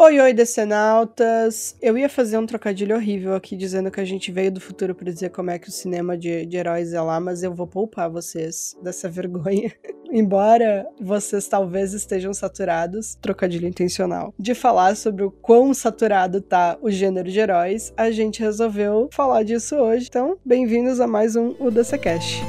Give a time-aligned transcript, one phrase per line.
[0.00, 1.74] Oi, oi, decenautas!
[1.82, 5.10] Eu ia fazer um trocadilho horrível aqui dizendo que a gente veio do futuro para
[5.10, 8.08] dizer como é que o cinema de, de heróis é lá, mas eu vou poupar
[8.08, 9.72] vocês dessa vergonha.
[10.12, 16.92] Embora vocês talvez estejam saturados, trocadilho intencional, de falar sobre o quão saturado tá o
[16.92, 20.06] gênero de heróis, a gente resolveu falar disso hoje.
[20.08, 22.44] Então, bem-vindos a mais um O DCCast.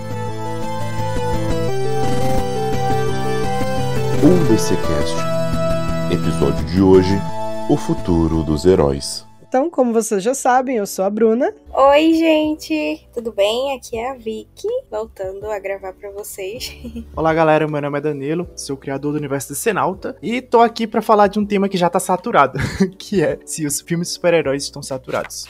[4.22, 5.16] O DCCast.
[6.12, 7.39] Episódio de hoje
[7.70, 9.24] o futuro dos heróis.
[9.48, 11.54] Então, como vocês já sabem, eu sou a Bruna.
[11.72, 13.76] Oi, gente, tudo bem?
[13.76, 16.76] Aqui é a Vicky, voltando a gravar para vocês.
[17.16, 20.62] Olá, galera, meu nome é Danilo, sou o criador do universo de Senalta e tô
[20.62, 22.58] aqui para falar de um tema que já tá saturado,
[22.98, 25.48] que é se os filmes de super-heróis estão saturados.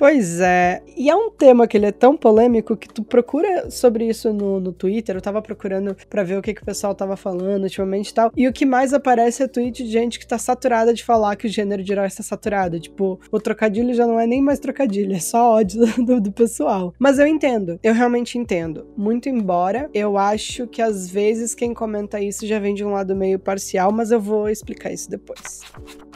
[0.00, 4.08] Pois é, e é um tema que ele é tão polêmico que tu procura sobre
[4.08, 7.18] isso no, no Twitter, eu tava procurando para ver o que, que o pessoal tava
[7.18, 10.38] falando ultimamente e tal, e o que mais aparece é tweet de gente que tá
[10.38, 14.18] saturada de falar que o gênero de herói está saturado, tipo, o trocadilho já não
[14.18, 16.94] é nem mais trocadilho, é só ódio do, do pessoal.
[16.98, 22.18] Mas eu entendo, eu realmente entendo, muito embora eu acho que às vezes quem comenta
[22.18, 25.60] isso já vem de um lado meio parcial, mas eu vou explicar isso depois.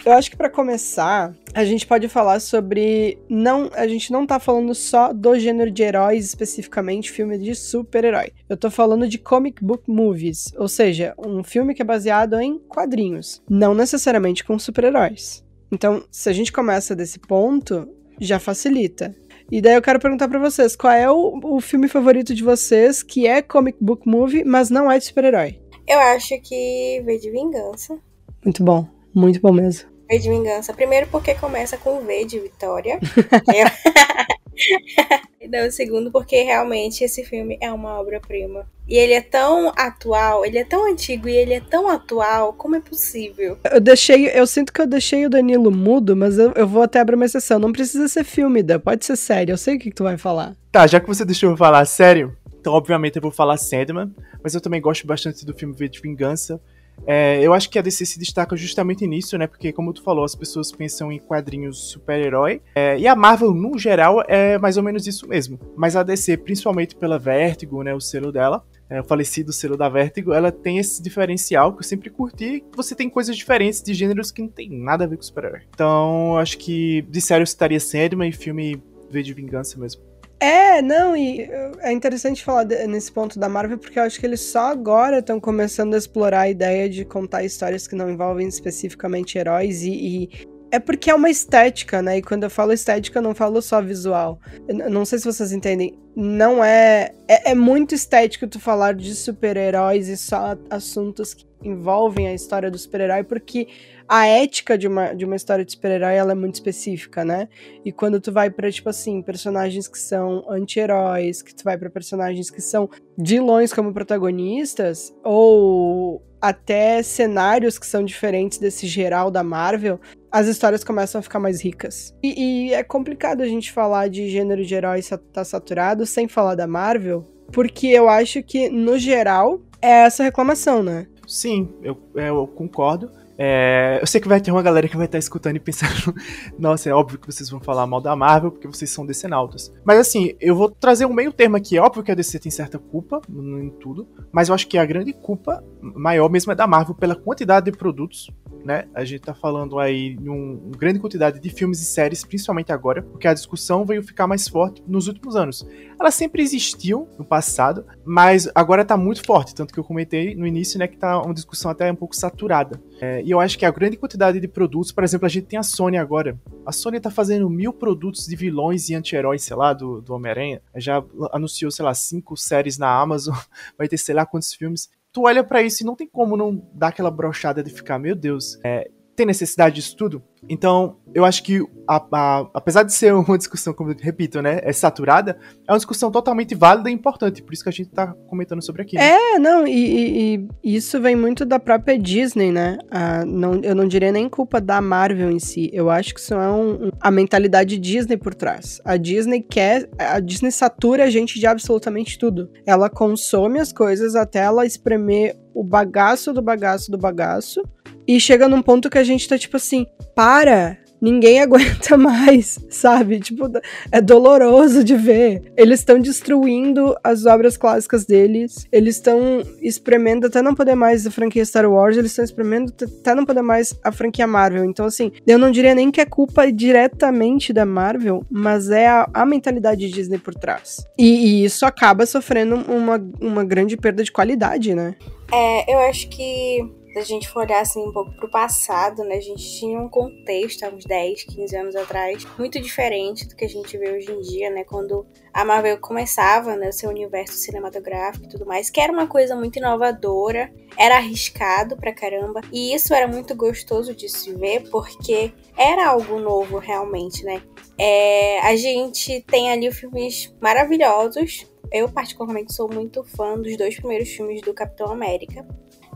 [0.05, 4.39] Eu acho que para começar, a gente pode falar sobre não a gente não tá
[4.39, 8.31] falando só do gênero de heróis, especificamente filme de super-herói.
[8.47, 12.59] Eu tô falando de comic book movies, ou seja, um filme que é baseado em
[12.59, 15.43] quadrinhos, não necessariamente com super-heróis.
[15.73, 17.89] Então, se a gente começa desse ponto,
[18.21, 19.17] já facilita.
[19.51, 23.03] E daí eu quero perguntar para vocês, qual é o, o filme favorito de vocês
[23.03, 25.59] que é comic book movie, mas não é de super-herói?
[25.89, 27.99] Eu acho que V de Vingança.
[28.45, 29.94] Muito bom, muito bom mesmo.
[30.15, 30.73] V de Vingança.
[30.73, 33.01] Primeiro porque começa com V de Vitória.
[35.41, 38.67] e daí o segundo porque realmente esse filme é uma obra-prima.
[38.87, 42.77] E ele é tão atual, ele é tão antigo e ele é tão atual, como
[42.77, 43.59] é possível?
[43.73, 47.01] Eu deixei, eu sinto que eu deixei o Danilo mudo, mas eu, eu vou até
[47.01, 47.59] abrir uma exceção.
[47.59, 49.53] Não precisa ser filme, da, pode ser sério.
[49.53, 50.55] Eu sei o que, que tu vai falar.
[50.70, 54.55] Tá, já que você deixou eu falar sério, então obviamente eu vou falar Sandman, mas
[54.55, 56.61] eu também gosto bastante do filme V de Vingança.
[57.07, 59.47] É, eu acho que a DC se destaca justamente nisso, né?
[59.47, 62.63] Porque, como tu falou, as pessoas pensam em quadrinhos super-herói.
[62.75, 65.59] É, e a Marvel, no geral, é mais ou menos isso mesmo.
[65.77, 67.95] Mas a DC, principalmente pela Vertigo, né?
[67.95, 71.85] O selo dela, é, o falecido selo da Vertigo, ela tem esse diferencial que eu
[71.85, 72.65] sempre curti.
[72.77, 75.63] Você tem coisas diferentes de gêneros que não tem nada a ver com super-herói.
[75.71, 80.03] Então, acho que de sério eu estaria Sandman e filme V de Vingança mesmo.
[80.45, 81.49] É, não, e
[81.81, 85.41] é interessante falar nesse ponto da Marvel, porque eu acho que eles só agora estão
[85.41, 90.31] começando a explorar a ideia de contar histórias que não envolvem especificamente heróis e, e,
[90.71, 92.19] é porque é uma estética, né?
[92.19, 94.39] E quando eu falo estética, eu não falo só visual.
[94.69, 95.99] Eu não sei se vocês entendem.
[96.15, 97.13] Não é.
[97.27, 102.71] É, é muito estético tu falar de super-heróis e só assuntos que envolvem a história
[102.71, 103.69] do super-herói, porque
[104.09, 107.48] a ética de uma, de uma história de super-herói ela é muito específica, né?
[107.85, 111.91] E quando tu vai para tipo assim, personagens que são anti-heróis, que tu vai para
[111.91, 119.43] personagens que são vilões como protagonistas, ou até cenários que são diferentes desse geral da
[119.43, 119.98] Marvel,
[120.31, 122.14] as histórias começam a ficar mais ricas.
[122.23, 126.55] E, e é complicado a gente falar de gênero de heróis tá saturado sem falar
[126.55, 131.06] da Marvel, porque eu acho que, no geral, é essa reclamação, né?
[131.26, 133.11] Sim, eu, eu concordo.
[133.37, 136.14] É, eu sei que vai ter uma galera que vai estar escutando e pensando,
[136.58, 139.72] nossa, é óbvio que vocês vão falar mal da Marvel porque vocês são decenautas.
[139.84, 141.76] Mas assim, eu vou trazer um meio termo aqui.
[141.76, 144.87] É óbvio que a DC tem certa culpa em tudo, mas eu acho que a
[144.87, 148.31] grande culpa maior mesmo é da Marvel pela quantidade de produtos
[148.64, 148.87] né?
[148.94, 152.72] A gente tá falando aí de um, uma grande quantidade de filmes e séries, principalmente
[152.72, 155.66] agora, porque a discussão veio ficar mais forte nos últimos anos.
[156.00, 160.46] Ela sempre existiu no passado, mas agora tá muito forte, tanto que eu comentei no
[160.46, 162.81] início, né, que tá uma discussão até um pouco saturada.
[163.00, 165.59] É, e eu acho que a grande quantidade de produtos, por exemplo, a gente tem
[165.59, 166.38] a Sony agora.
[166.65, 170.62] A Sony tá fazendo mil produtos de vilões e anti-heróis, sei lá, do, do Homem-Aranha.
[170.77, 173.35] Já anunciou, sei lá, cinco séries na Amazon,
[173.77, 176.61] vai ter sei lá quantos filmes tu olha para isso e não tem como não
[176.75, 180.22] dar aquela brochada de ficar, meu Deus, é, tem necessidade disso tudo?
[180.49, 184.61] Então, eu acho que, a, a, apesar de ser uma discussão, como eu repito, né,
[184.62, 188.14] é saturada, é uma discussão totalmente válida e importante, por isso que a gente tá
[188.28, 188.96] comentando sobre aqui.
[188.96, 189.11] Né?
[189.11, 192.78] É, não, e, e, e, isso vem muito da própria Disney, né?
[193.26, 196.50] Não, eu não diria nem culpa da Marvel em si, eu acho que isso é
[196.50, 198.81] um, um, a mentalidade Disney por trás.
[198.84, 202.50] A Disney quer, a Disney satura a gente de absolutamente tudo.
[202.66, 207.62] Ela consome as coisas até ela espremer o bagaço do bagaço do bagaço,
[208.06, 213.20] e chega num ponto que a gente tá tipo assim, para, ninguém aguenta mais, sabe?
[213.20, 213.50] Tipo,
[213.92, 215.52] é doloroso de ver.
[215.56, 221.10] Eles estão destruindo as obras clássicas deles, eles estão espremendo até não poder mais a
[221.10, 224.64] franquia Star Wars, eles estão espremendo até não poder mais a franquia Marvel.
[224.64, 229.08] Então, assim, eu não diria nem que é culpa diretamente da Marvel, mas é a,
[229.12, 230.86] a mentalidade de Disney por trás.
[230.98, 234.94] E, e isso acaba sofrendo uma, uma grande perda de qualidade, né?
[235.32, 239.17] É, eu acho que se a gente for olhar assim um pouco pro passado, né,
[239.17, 243.44] a gente tinha um contexto há uns 10, 15 anos atrás, muito diferente do que
[243.44, 248.26] a gente vê hoje em dia, né, quando a Marvel começava, né, seu universo cinematográfico
[248.26, 252.94] e tudo mais, que era uma coisa muito inovadora, era arriscado pra caramba, e isso
[252.94, 257.43] era muito gostoso de se ver, porque era algo novo realmente, né.
[257.76, 264.08] É, a gente tem ali filmes maravilhosos, eu particularmente sou muito fã dos dois primeiros
[264.11, 265.44] filmes do Capitão América.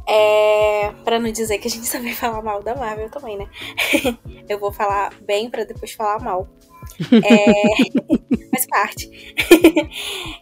[0.09, 3.49] É, para não dizer que a gente também fala mal da Marvel também, né?
[4.49, 6.49] eu vou falar bem para depois falar mal.
[7.13, 9.11] É, faz parte.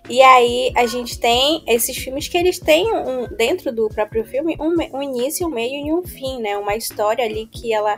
[0.09, 4.57] e aí a gente tem esses filmes que eles têm um, dentro do próprio filme
[4.61, 6.57] um, um início, um meio e um fim, né?
[6.57, 7.97] Uma história ali que ela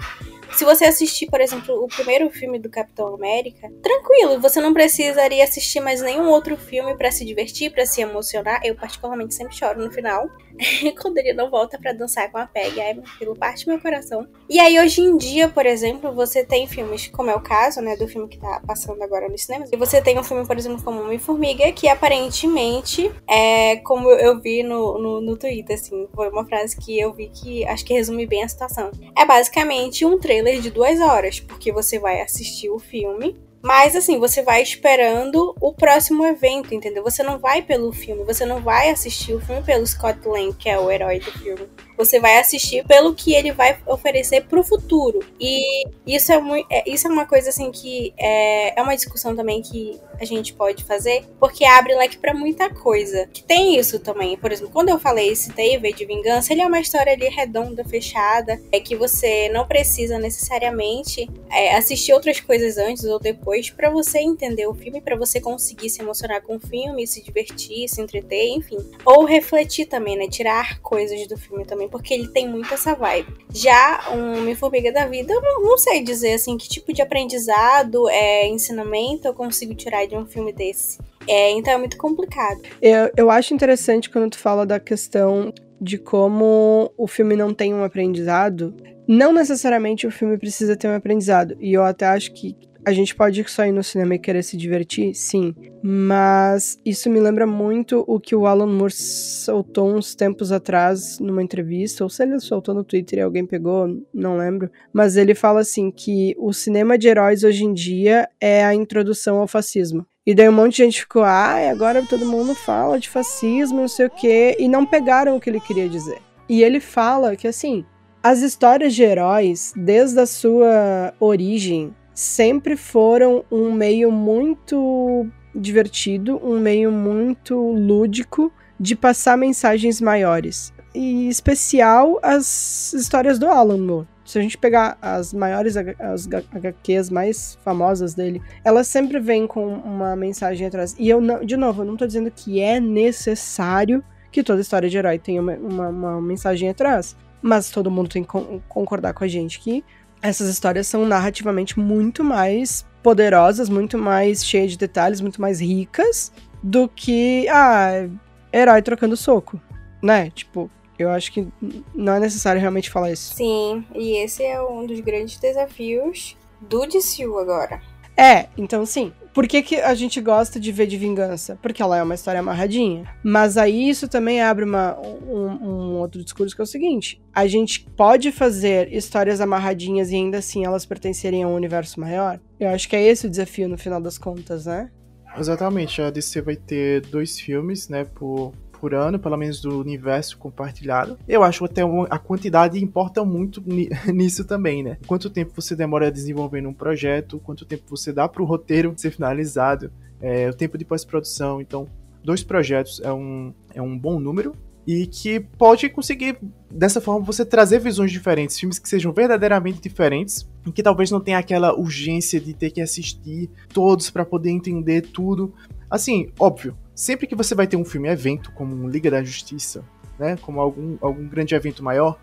[0.53, 5.45] se você assistir, por exemplo, o primeiro filme do Capitão América, tranquilo, você não precisaria
[5.45, 8.61] assistir mais nenhum outro filme para se divertir, para se emocionar.
[8.65, 10.29] Eu particularmente sempre choro no final,
[11.01, 14.27] quando ele não volta para dançar com a Peg, aí aquilo parte meu coração.
[14.49, 17.97] E aí hoje em dia, por exemplo, você tem filmes, como é o caso, né,
[17.97, 19.71] do filme que tá passando agora nos cinemas.
[19.73, 24.63] E você tem um filme, por exemplo, como Homem-Formiga, que aparentemente é como eu vi
[24.63, 28.27] no, no, no Twitter, assim, foi uma frase que eu vi que acho que resume
[28.27, 28.91] bem a situação.
[29.17, 33.97] É basicamente um trailer trailer de duas horas, porque você vai assistir o filme mas
[33.97, 37.03] assim, você vai esperando o próximo evento, entendeu?
[37.03, 40.69] Você não vai pelo filme, você não vai assistir o filme pelo Scott Lang, que
[40.69, 41.69] é o herói do filme.
[41.99, 45.21] Você vai assistir pelo que ele vai oferecer pro futuro.
[45.39, 49.37] E isso é, muito, é, isso é uma coisa assim que é, é uma discussão
[49.37, 53.29] também que a gente pode fazer, porque abre leque para muita coisa.
[53.33, 54.37] Que tem isso também.
[54.37, 57.85] Por exemplo, quando eu falei esse TV de Vingança, ele é uma história ali redonda,
[57.85, 63.91] fechada, é que você não precisa necessariamente é, assistir outras coisas antes ou depois para
[63.91, 68.01] você entender o filme, para você conseguir se emocionar com o filme, se divertir, se
[68.01, 68.79] entreter, enfim.
[69.05, 70.29] Ou refletir também, né?
[70.29, 73.33] Tirar coisas do filme também, porque ele tem muito essa vibe.
[73.53, 78.09] Já um Homem-Formiga da Vida, eu não, não, sei dizer assim que tipo de aprendizado,
[78.09, 80.99] é, ensinamento eu consigo tirar de um filme desse.
[81.27, 82.63] É, então é muito complicado.
[82.81, 87.75] Eu, eu acho interessante quando tu fala da questão de como o filme não tem
[87.75, 88.75] um aprendizado.
[89.07, 91.57] Não necessariamente o filme precisa ter um aprendizado.
[91.61, 92.57] E eu até acho que
[92.89, 95.15] a gente pode só ir no cinema e querer se divertir?
[95.15, 95.55] Sim.
[95.83, 101.43] Mas isso me lembra muito o que o Alan Moore soltou uns tempos atrás numa
[101.43, 104.71] entrevista, ou se ele soltou no Twitter e alguém pegou, não lembro.
[104.91, 109.37] Mas ele fala assim que o cinema de heróis hoje em dia é a introdução
[109.37, 110.07] ao fascismo.
[110.27, 113.89] E daí um monte de gente ficou, ah, agora todo mundo fala de fascismo, não
[113.89, 116.19] sei o quê, e não pegaram o que ele queria dizer.
[116.49, 117.85] E ele fala que assim,
[118.23, 125.25] as histórias de heróis, desde a sua origem, sempre foram um meio muito
[125.55, 130.73] divertido, um meio muito lúdico de passar mensagens maiores.
[130.93, 134.09] E especial as histórias do Alan Moore.
[134.25, 139.75] Se a gente pegar as maiores as HQs mais famosas dele, elas sempre vêm com
[139.75, 140.97] uma mensagem atrás.
[140.99, 144.91] E eu não, de novo, eu não tô dizendo que é necessário que toda história
[144.91, 147.17] de herói tenha uma, uma, uma mensagem atrás.
[147.41, 148.31] Mas todo mundo tem que
[148.69, 149.85] concordar com a gente que
[150.23, 156.33] essas histórias são narrativamente muito mais poderosas, muito mais cheias de detalhes, muito mais ricas
[156.63, 158.09] do que, ah,
[158.53, 159.61] herói trocando soco,
[160.03, 160.31] né?
[160.31, 161.47] Tipo, eu acho que
[161.95, 163.35] não é necessário realmente falar isso.
[163.35, 167.81] Sim, e esse é um dos grandes desafios do DCU agora.
[168.17, 169.13] É, então sim.
[169.39, 171.57] Por que, que a gente gosta de ver de vingança?
[171.63, 173.05] Porque ela é uma história amarradinha.
[173.23, 177.47] Mas aí isso também abre uma, um, um, outro discurso que é o seguinte: a
[177.47, 182.41] gente pode fazer histórias amarradinhas e ainda assim elas pertencerem a um universo maior?
[182.59, 184.91] Eu acho que é esse o desafio no final das contas, né?
[185.39, 190.39] Exatamente, a DC vai ter dois filmes, né, por, por ano, pelo menos do universo
[190.39, 191.19] compartilhado.
[191.29, 193.63] Eu acho até a quantidade importa muito
[194.13, 194.99] nisso também, né?
[195.07, 199.11] Quanto tempo você demora desenvolvendo um projeto, quanto tempo você dá para o roteiro ser
[199.11, 201.61] finalizado, é, o tempo de pós-produção.
[201.61, 201.87] Então,
[202.23, 204.55] dois projetos é um, é um bom número
[204.89, 206.39] e que pode conseguir,
[206.71, 211.21] dessa forma, você trazer visões diferentes, filmes que sejam verdadeiramente diferentes, e que talvez não
[211.21, 215.53] tenha aquela urgência de ter que assistir todos para poder entender tudo.
[215.91, 219.85] Assim, óbvio, sempre que você vai ter um filme evento, como um Liga da Justiça,
[220.19, 222.19] né, como algum, algum grande evento maior,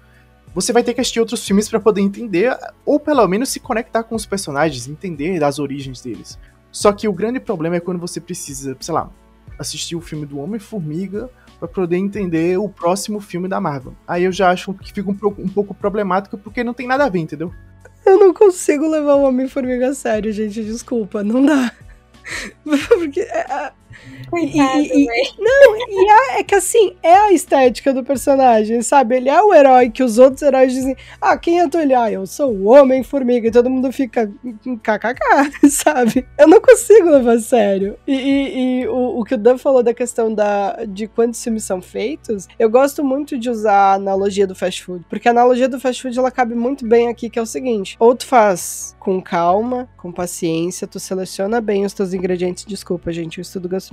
[0.54, 2.54] você vai ter que assistir outros filmes para poder entender,
[2.86, 6.38] ou pelo menos se conectar com os personagens, entender das origens deles.
[6.74, 9.10] Só que o grande problema é quando você precisa, sei lá,
[9.58, 13.96] assistir o filme do Homem-Formiga para poder entender o próximo filme da Marvel.
[14.06, 17.10] Aí eu já acho que fica um, um pouco problemático porque não tem nada a
[17.10, 17.50] ver, entendeu?
[18.06, 20.62] Eu não consigo levar o Homem-Formiga a sério, gente.
[20.66, 21.72] Desculpa, não dá.
[22.90, 23.22] Porque.
[23.22, 23.72] É,
[24.30, 29.18] Coitado, e, e, não, e é, é, que assim, é a estética do personagem, sabe?
[29.18, 31.78] Ele é o herói que os outros heróis dizem, ah, quem é tu?
[31.78, 34.32] Ele, ah, eu sou o Homem-Formiga, e todo mundo fica
[34.84, 36.26] kkk, sabe?
[36.38, 37.98] Eu não consigo levar a sério.
[38.08, 41.64] E, e, e o, o, que o Dan falou da questão da, de quantos filmes
[41.64, 45.70] são feitos, eu gosto muito de usar a analogia do fast food, porque a analogia
[45.70, 48.96] do fast food ela cabe muito bem aqui, que é o seguinte: ou tu faz
[49.00, 52.66] com calma, com paciência, tu seleciona bem os teus ingredientes.
[52.66, 53.85] Desculpa, gente, eu estudo gastronomia,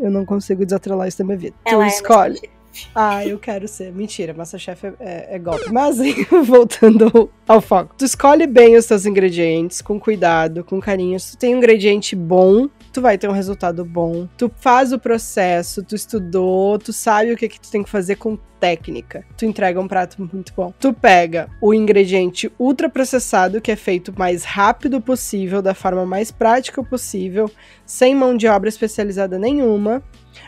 [0.00, 1.56] eu não consigo desatrelar isso da minha vida.
[1.64, 2.40] Ela tu é escolhe.
[2.94, 3.92] Ah, eu quero ser.
[3.92, 5.72] Mentira, Masterchef é, é, é golpe.
[5.72, 5.98] Mas,
[6.46, 7.94] voltando ao foco.
[7.96, 11.18] Tu escolhe bem os teus ingredientes, com cuidado, com carinho.
[11.18, 14.28] Se tu tem um ingrediente bom, tu vai ter um resultado bom.
[14.36, 18.16] Tu faz o processo, tu estudou, tu sabe o que, que tu tem que fazer
[18.16, 19.24] com técnica.
[19.36, 20.72] Tu entrega um prato muito bom.
[20.78, 26.30] Tu pega o ingrediente ultra processado, que é feito mais rápido possível, da forma mais
[26.30, 27.50] prática possível,
[27.86, 30.02] sem mão de obra especializada nenhuma.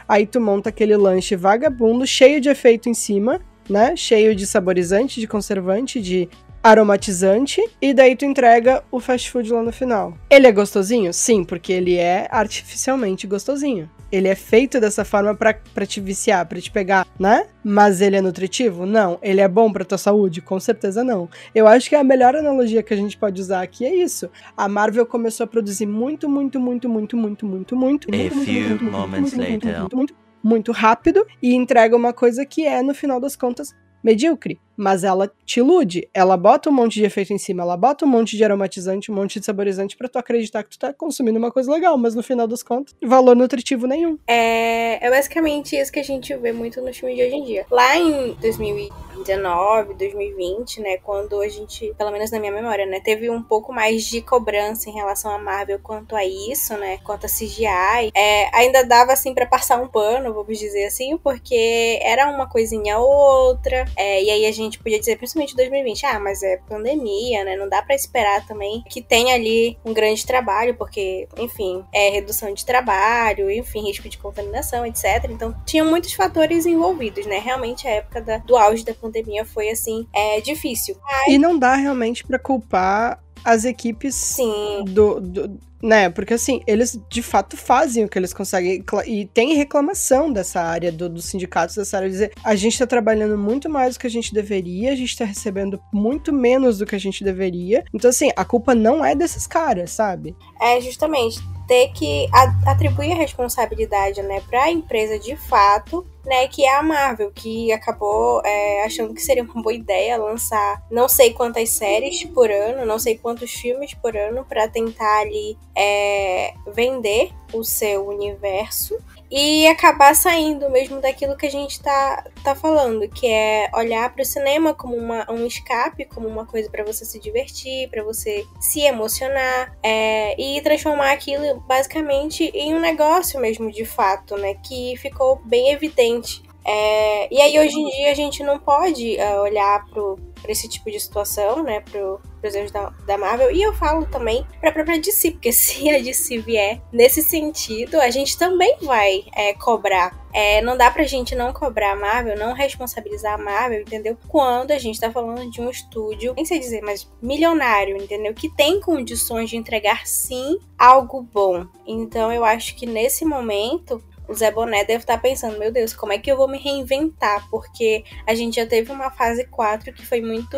[0.09, 3.95] Aí tu monta aquele lanche vagabundo, cheio de efeito em cima, né?
[3.97, 6.29] Cheio de saborizante, de conservante, de
[6.63, 10.15] aromatizante e daí tu entrega o fast food lá no final.
[10.29, 11.13] Ele é gostosinho?
[11.13, 13.89] Sim, porque ele é artificialmente gostosinho.
[14.13, 17.47] Ele é feito dessa forma para te viciar, para te pegar, né?
[17.63, 18.85] Mas ele é nutritivo?
[18.85, 19.19] Não.
[19.23, 20.43] Ele é bom para tua saúde?
[20.43, 21.29] Com certeza não.
[21.55, 24.29] Eu acho que a melhor analogia que a gente pode usar aqui é isso.
[24.57, 28.69] A Marvel começou a produzir muito, muito, muito, muito, muito, muito, muito, A muito, few
[28.69, 29.81] muito, muito, moments muito, muito, later.
[29.81, 30.30] muito, muito, muito
[30.73, 35.61] rápido e entrega uma coisa que é, no final das contas, medíocre, mas ela te
[35.61, 36.09] ilude.
[36.15, 39.15] Ela bota um monte de efeito em cima, ela bota um monte de aromatizante, um
[39.15, 42.23] monte de saborizante para tu acreditar que tu tá consumindo uma coisa legal, mas no
[42.23, 44.19] final das contas, valor nutritivo nenhum.
[44.27, 47.67] É, é basicamente isso que a gente vê muito no filme de hoje em dia.
[47.71, 53.29] Lá em 2019, 2020, né, quando a gente, pelo menos na minha memória, né, teve
[53.29, 57.29] um pouco mais de cobrança em relação a Marvel quanto a isso, né, quanto a
[57.29, 62.49] CGI, é, ainda dava assim para passar um pano, vamos dizer assim, porque era uma
[62.49, 66.43] coisinha ou outra, é, e aí a gente podia dizer, principalmente em 2020, ah, mas
[66.43, 71.29] é pandemia, né, não dá para esperar também que tenha ali um grande trabalho, porque,
[71.39, 75.31] enfim, é redução de trabalho, enfim, risco de contaminação, etc.
[75.31, 77.39] Então, tinham muitos fatores envolvidos, né?
[77.39, 80.97] Realmente a época da, do auge da pandemia foi assim, é difícil.
[81.29, 84.85] E não dá realmente para culpar as equipes Sim.
[84.87, 86.11] do, do, né?
[86.11, 88.85] Porque assim, eles de fato fazem o que eles conseguem.
[89.07, 93.37] E tem reclamação dessa área, do, dos sindicatos dessa área, dizer a gente tá trabalhando
[93.39, 96.95] muito mais do que a gente deveria, a gente tá recebendo muito menos do que
[96.95, 97.85] a gente deveria.
[97.95, 100.37] Então, assim, a culpa não é desses caras, sabe?
[100.61, 102.29] É justamente ter que
[102.67, 107.71] atribuir a responsabilidade, né, para a empresa de fato, né, que é a Marvel, que
[107.71, 112.85] acabou é, achando que seria uma boa ideia lançar não sei quantas séries por ano,
[112.85, 118.99] não sei quantos filmes por ano para tentar ali é, vender o seu universo
[119.31, 124.23] e acabar saindo mesmo daquilo que a gente tá, tá falando, que é olhar para
[124.23, 128.45] o cinema como uma, um escape, como uma coisa para você se divertir, para você
[128.61, 134.55] se emocionar, é, e transformar aquilo basicamente em um negócio mesmo de fato, né?
[134.55, 136.43] Que ficou bem evidente.
[136.73, 140.89] É, e aí hoje em dia a gente não pode uh, olhar para esse tipo
[140.89, 143.51] de situação, né, para os erros da, da, Marvel.
[143.51, 148.01] E eu falo também para a própria DC, porque se a DC vier nesse sentido,
[148.01, 150.17] a gente também vai é, cobrar.
[150.33, 154.17] É, não dá pra gente não cobrar a Marvel, não responsabilizar a Marvel, entendeu?
[154.29, 158.33] Quando a gente tá falando de um estúdio, nem sei dizer, mas milionário, entendeu?
[158.33, 161.67] Que tem condições de entregar sim algo bom.
[161.85, 164.01] Então eu acho que nesse momento
[164.31, 167.49] o Zé Boné deve estar pensando, meu Deus, como é que eu vou me reinventar?
[167.51, 170.57] Porque a gente já teve uma fase 4 que foi muito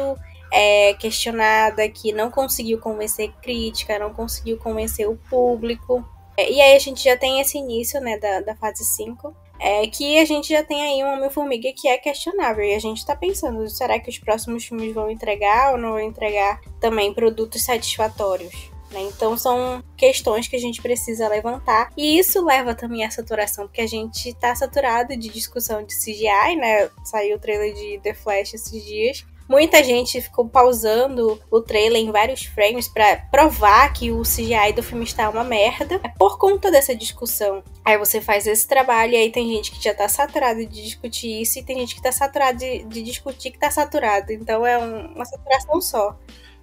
[0.52, 6.04] é, questionada, que não conseguiu convencer crítica, não conseguiu convencer o público.
[6.36, 9.34] É, e aí a gente já tem esse início, né, da, da fase 5.
[9.58, 12.64] É que a gente já tem aí um Homem-Formiga que é questionável.
[12.64, 16.00] E a gente tá pensando, será que os próximos filmes vão entregar ou não vão
[16.00, 18.71] entregar também produtos satisfatórios?
[18.92, 19.02] Né?
[19.02, 21.90] Então são questões que a gente precisa levantar.
[21.96, 26.56] E isso leva também à saturação, porque a gente tá saturado de discussão de CGI,
[26.56, 26.90] né?
[27.04, 29.24] Saiu o trailer de The Flash esses dias.
[29.48, 34.82] muita gente ficou pausando o trailer em vários frames para provar que o CGI do
[34.82, 36.00] filme está uma merda.
[36.02, 37.62] É por conta dessa discussão.
[37.84, 41.42] Aí você faz esse trabalho e aí tem gente que já tá saturada de discutir
[41.42, 44.32] isso e tem gente que tá saturada de, de discutir que tá saturado.
[44.32, 46.16] Então é um, uma saturação só.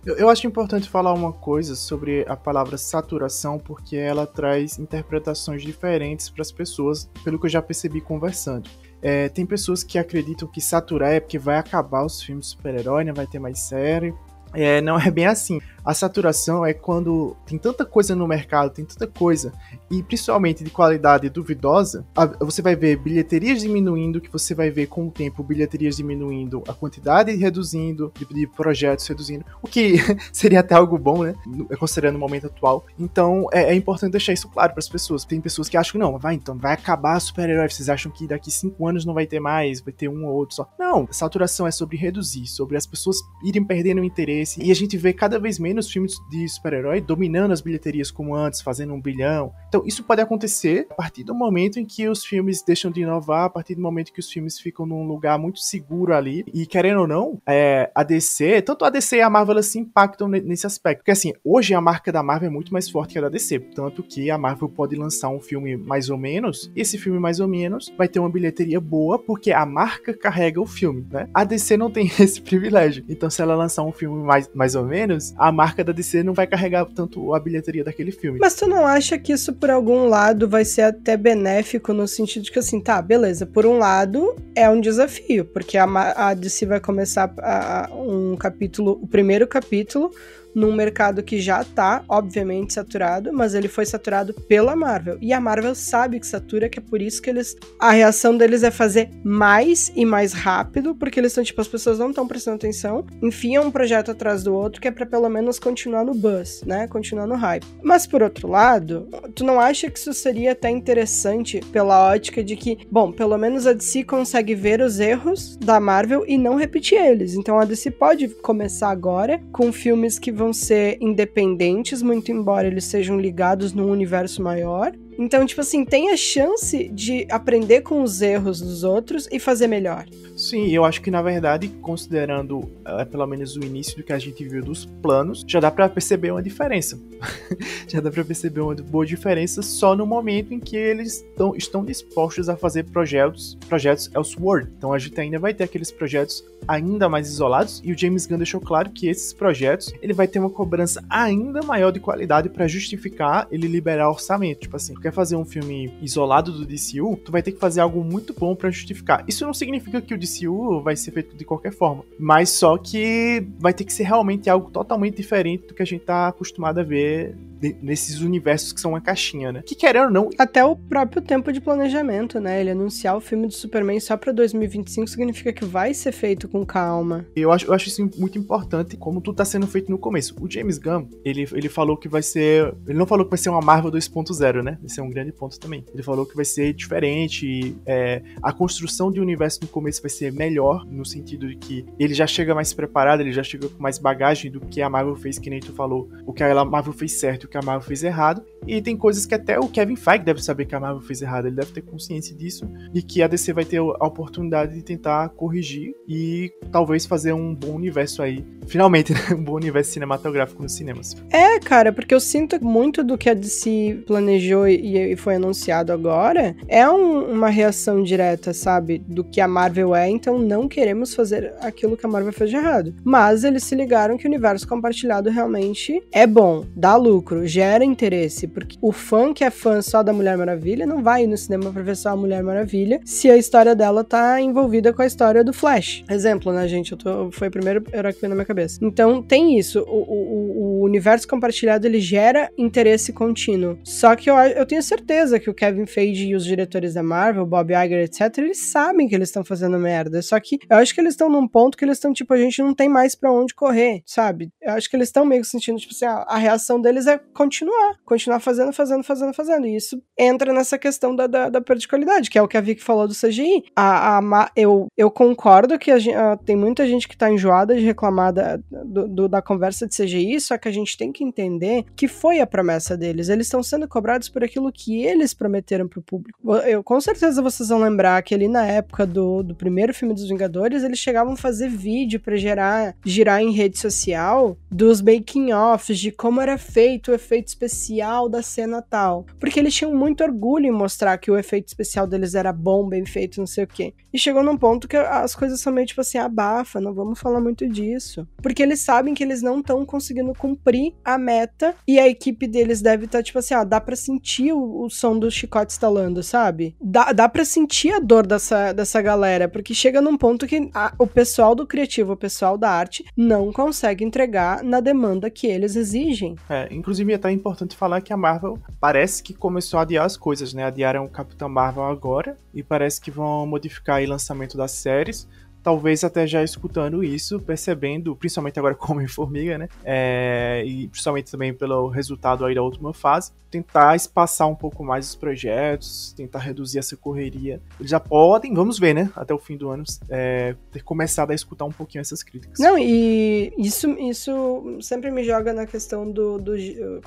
[0.05, 5.61] Eu, eu, acho importante falar uma coisa sobre a palavra saturação, porque ela traz interpretações
[5.61, 8.69] diferentes para as pessoas, pelo que eu já percebi conversando.
[9.01, 13.03] É, tem pessoas que acreditam que saturar é porque vai acabar os filmes de super-herói,
[13.03, 14.13] não vai ter mais série.
[14.53, 15.59] É, não é bem assim.
[15.83, 19.53] A saturação é quando tem tanta coisa no mercado, tem tanta coisa,
[19.89, 22.05] e principalmente de qualidade duvidosa,
[22.39, 26.74] você vai ver bilheterias diminuindo, que você vai ver com o tempo bilheterias diminuindo, a
[26.74, 29.95] quantidade reduzindo, de, projetos reduzindo, o que
[30.31, 31.36] seria até algo bom, né?
[31.79, 32.86] Considerando o momento atual.
[32.98, 35.25] Então é, é importante deixar isso claro para as pessoas.
[35.25, 37.69] Tem pessoas que acham que não, vai então, vai acabar super-herói.
[37.69, 40.55] Vocês acham que daqui cinco anos não vai ter mais, vai ter um ou outro
[40.55, 40.69] só.
[40.77, 44.98] Não, saturação é sobre reduzir, sobre as pessoas irem perdendo o interesse, e a gente
[44.98, 48.99] vê cada vez menos menos filmes de super-herói dominando as bilheterias como antes, fazendo um
[48.99, 49.53] bilhão.
[49.67, 53.45] Então, isso pode acontecer a partir do momento em que os filmes deixam de inovar,
[53.45, 56.43] a partir do momento que os filmes ficam num lugar muito seguro ali.
[56.53, 60.27] E querendo ou não, é, a DC, tanto a DC e a Marvel se impactam
[60.27, 60.99] nesse aspecto.
[60.99, 63.59] Porque assim, hoje a marca da Marvel é muito mais forte que a da DC.
[63.75, 67.39] Tanto que a Marvel pode lançar um filme mais ou menos, e esse filme mais
[67.39, 71.29] ou menos vai ter uma bilheteria boa, porque a marca carrega o filme, né?
[71.33, 73.03] A DC não tem esse privilégio.
[73.07, 76.33] Então, se ela lançar um filme mais, mais ou menos, a marca da DC não
[76.33, 78.39] vai carregar tanto a bilheteria daquele filme.
[78.39, 82.43] Mas tu não acha que isso, por algum lado, vai ser até benéfico no sentido
[82.43, 85.83] de que, assim, tá, beleza, por um lado é um desafio, porque a,
[86.29, 90.11] a DC vai começar a, a um capítulo, o primeiro capítulo
[90.53, 95.17] num mercado que já tá, obviamente, saturado, mas ele foi saturado pela Marvel.
[95.21, 97.55] E a Marvel sabe que satura, que é por isso que eles.
[97.79, 101.99] A reação deles é fazer mais e mais rápido, porque eles estão, tipo, as pessoas
[101.99, 105.59] não estão prestando atenção, enfiam um projeto atrás do outro, que é pra pelo menos
[105.59, 106.87] continuar no buzz, né?
[106.87, 107.65] Continuar no hype.
[107.83, 112.55] Mas por outro lado, tu não acha que isso seria até interessante pela ótica de
[112.55, 116.97] que, bom, pelo menos a DC consegue ver os erros da Marvel e não repetir
[116.97, 117.35] eles.
[117.35, 122.86] Então a DC pode começar agora com filmes que vão ser independentes, muito embora eles
[122.86, 124.93] sejam ligados num universo maior.
[125.19, 129.67] Então, tipo assim, tem a chance de aprender com os erros dos outros e fazer
[129.67, 130.05] melhor.
[130.38, 134.17] Sim, eu acho que na verdade, considerando é, pelo menos o início do que a
[134.17, 136.97] gente viu dos planos, já dá para perceber uma diferença.
[137.85, 141.84] já dá para perceber uma boa diferença só no momento em que eles tão, estão
[141.84, 144.71] dispostos a fazer projetos, projetos Elseworld.
[144.77, 148.38] Então a gente ainda vai ter aqueles projetos ainda mais isolados e o James Gunn
[148.38, 152.65] deixou claro que esses projetos ele vai ter uma cobrança ainda maior de qualidade para
[152.65, 154.62] justificar ele liberar orçamento.
[154.62, 158.04] Tipo assim, quer fazer um filme isolado do DCU, tu vai ter que fazer algo
[158.04, 159.26] muito bom para justificar.
[159.28, 163.45] Isso não significa que o DCU vai ser feito de qualquer forma, mas só que
[163.60, 166.84] vai ter que ser realmente algo totalmente diferente do que a gente tá acostumado a
[166.84, 167.36] ver
[167.82, 169.62] nesses universos que são uma caixinha, né?
[169.65, 170.30] Que querendo ou não.
[170.38, 172.60] Até o próprio tempo de planejamento, né?
[172.60, 176.65] Ele anunciar o filme do Superman só pra 2025 significa que vai ser feito com
[176.65, 177.26] calma.
[177.36, 180.36] Eu acho, eu acho isso muito importante, como tudo tá sendo feito no começo.
[180.39, 182.74] O James Gunn, ele, ele falou que vai ser.
[182.88, 184.78] Ele não falou que vai ser uma Marvel 2.0, né?
[184.84, 185.84] Esse é um grande ponto também.
[185.93, 187.76] Ele falou que vai ser diferente.
[187.86, 192.13] É, a construção de universo no começo vai ser melhor, no sentido de que ele
[192.13, 195.38] já chega mais preparado, ele já chega com mais bagagem do que a Marvel fez,
[195.38, 196.10] que nem tu falou.
[196.26, 198.43] O que a Marvel fez certo que a Marvel fez errado.
[198.67, 201.47] E tem coisas que até o Kevin Feige deve saber que a Marvel fez errado.
[201.47, 202.69] Ele deve ter consciência disso.
[202.93, 207.55] E que a DC vai ter a oportunidade de tentar corrigir e talvez fazer um
[207.55, 208.45] bom universo aí.
[208.67, 209.19] Finalmente, né?
[209.31, 211.15] Um bom universo cinematográfico nos cinemas.
[211.31, 216.55] É, cara, porque eu sinto muito do que a DC planejou e, foi anunciado agora
[216.67, 218.99] é um, uma reação direta, sabe?
[218.99, 222.55] Do que a Marvel é, então não queremos fazer aquilo que a Marvel fez de
[222.55, 222.93] errado.
[223.03, 228.47] Mas eles se ligaram que o universo compartilhado realmente é bom, dá lucro gera interesse,
[228.47, 231.82] porque o fã que é fã só da Mulher Maravilha não vai no cinema pra
[231.82, 235.54] ver só a Mulher Maravilha se a história dela tá envolvida com a história do
[235.54, 236.04] Flash.
[236.10, 236.91] Exemplo, né, gente?
[236.91, 238.80] Eu tô, foi o primeiro herói que veio na minha cabeça.
[238.82, 239.80] Então tem isso.
[239.82, 243.78] O, o, o, universo compartilhado ele gera interesse contínuo.
[243.84, 247.45] Só que eu, eu tenho certeza que o Kevin Feige e os diretores da Marvel,
[247.45, 250.21] Bob Iger, etc., eles sabem que eles estão fazendo merda.
[250.21, 252.62] Só que eu acho que eles estão num ponto que eles estão, tipo, a gente
[252.62, 254.52] não tem mais para onde correr, sabe?
[254.62, 257.95] Eu acho que eles estão meio sentindo, tipo assim, a, a reação deles é continuar,
[258.05, 259.67] continuar fazendo, fazendo, fazendo, fazendo.
[259.67, 262.57] E isso entra nessa questão da, da, da perda de qualidade, que é o que
[262.57, 263.63] a Vicky falou do CGI.
[263.75, 267.85] A, a, eu, eu concordo que a, a, tem muita gente que tá enjoada de
[267.85, 271.85] reclamar da, do, do, da conversa de CGI, só que a gente tem que entender
[271.95, 273.29] que foi a promessa deles.
[273.29, 276.39] Eles estão sendo cobrados por aquilo que eles prometeram pro público.
[276.65, 280.27] Eu, com certeza vocês vão lembrar que ali na época do, do primeiro filme dos
[280.27, 286.11] Vingadores, eles chegavam a fazer vídeo para gerar, girar em rede social dos making-offs, de
[286.11, 289.25] como era feito o efeito especial da cena tal.
[289.39, 293.05] Porque eles tinham muito orgulho em mostrar que o efeito especial deles era bom, bem
[293.05, 293.93] feito, não sei o quê.
[294.13, 297.39] E chegou num ponto que as coisas são meio tipo assim, abafa, não vamos falar
[297.39, 298.27] muito disso.
[298.41, 302.82] Porque eles sabem que eles não estão conseguindo cumprir a meta e a equipe deles
[302.82, 306.23] deve estar tá, tipo assim, ó, dá pra sentir o, o som do chicote estalando,
[306.23, 306.75] sabe?
[306.82, 310.93] Dá, dá pra sentir a dor dessa, dessa galera, porque chega num ponto que a,
[310.97, 315.75] o pessoal do criativo, o pessoal da arte, não consegue entregar na demanda que eles
[315.75, 316.36] exigem.
[316.49, 320.17] É, inclusive é até importante falar que a Marvel parece que começou a adiar as
[320.17, 320.63] coisas, né?
[320.63, 325.28] Adiaram o Capitão Marvel agora e parece que vão modificar o lançamento das séries
[325.63, 329.69] talvez até já escutando isso, percebendo, principalmente agora como Homem-Formiga, né?
[329.84, 335.10] É, e principalmente também pelo resultado aí da última fase, tentar espaçar um pouco mais
[335.10, 337.62] os projetos, tentar reduzir essa correria.
[337.80, 339.12] Eles já podem, vamos ver, né?
[339.15, 342.60] Até o fim do ano, é, ter começado a escutar um pouquinho essas críticas.
[342.60, 346.54] Não, e isso, isso sempre me joga na questão do, do.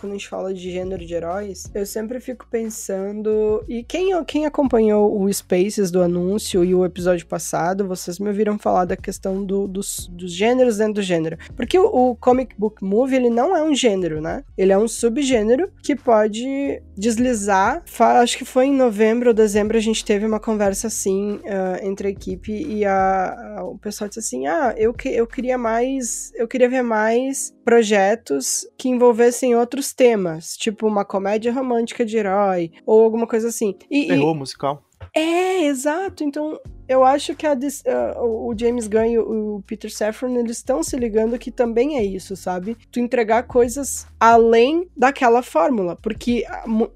[0.01, 3.63] Quando a gente fala de gênero de heróis, eu sempre fico pensando.
[3.69, 8.42] E quem, quem acompanhou o Spaces do anúncio e o episódio passado, vocês me ouviram
[8.43, 11.39] ouviram falar da questão do, dos, dos gêneros dentro do gênero.
[11.57, 14.45] Porque o, o, comic book movie, ele não é um gênero, né?
[14.59, 17.83] Ele é um subgênero que pode deslizar.
[17.99, 22.09] Acho que foi em novembro ou dezembro a gente teve uma conversa assim uh, entre
[22.09, 26.33] a equipe e a, a, o pessoal disse assim: ah, eu, que, eu queria mais.
[26.35, 32.73] Eu queria ver mais projetos que envolvessem outros temas, tipo uma comédia romântica de herói
[32.85, 33.77] ou alguma coisa assim.
[33.91, 34.83] E, e, musical.
[35.15, 36.25] É, exato.
[36.25, 40.83] Então, eu acho que a, uh, o James Gunn e o Peter Safran, eles estão
[40.83, 42.77] se ligando que também é isso, sabe?
[42.91, 45.97] Tu entregar coisas além daquela fórmula.
[45.97, 46.45] Porque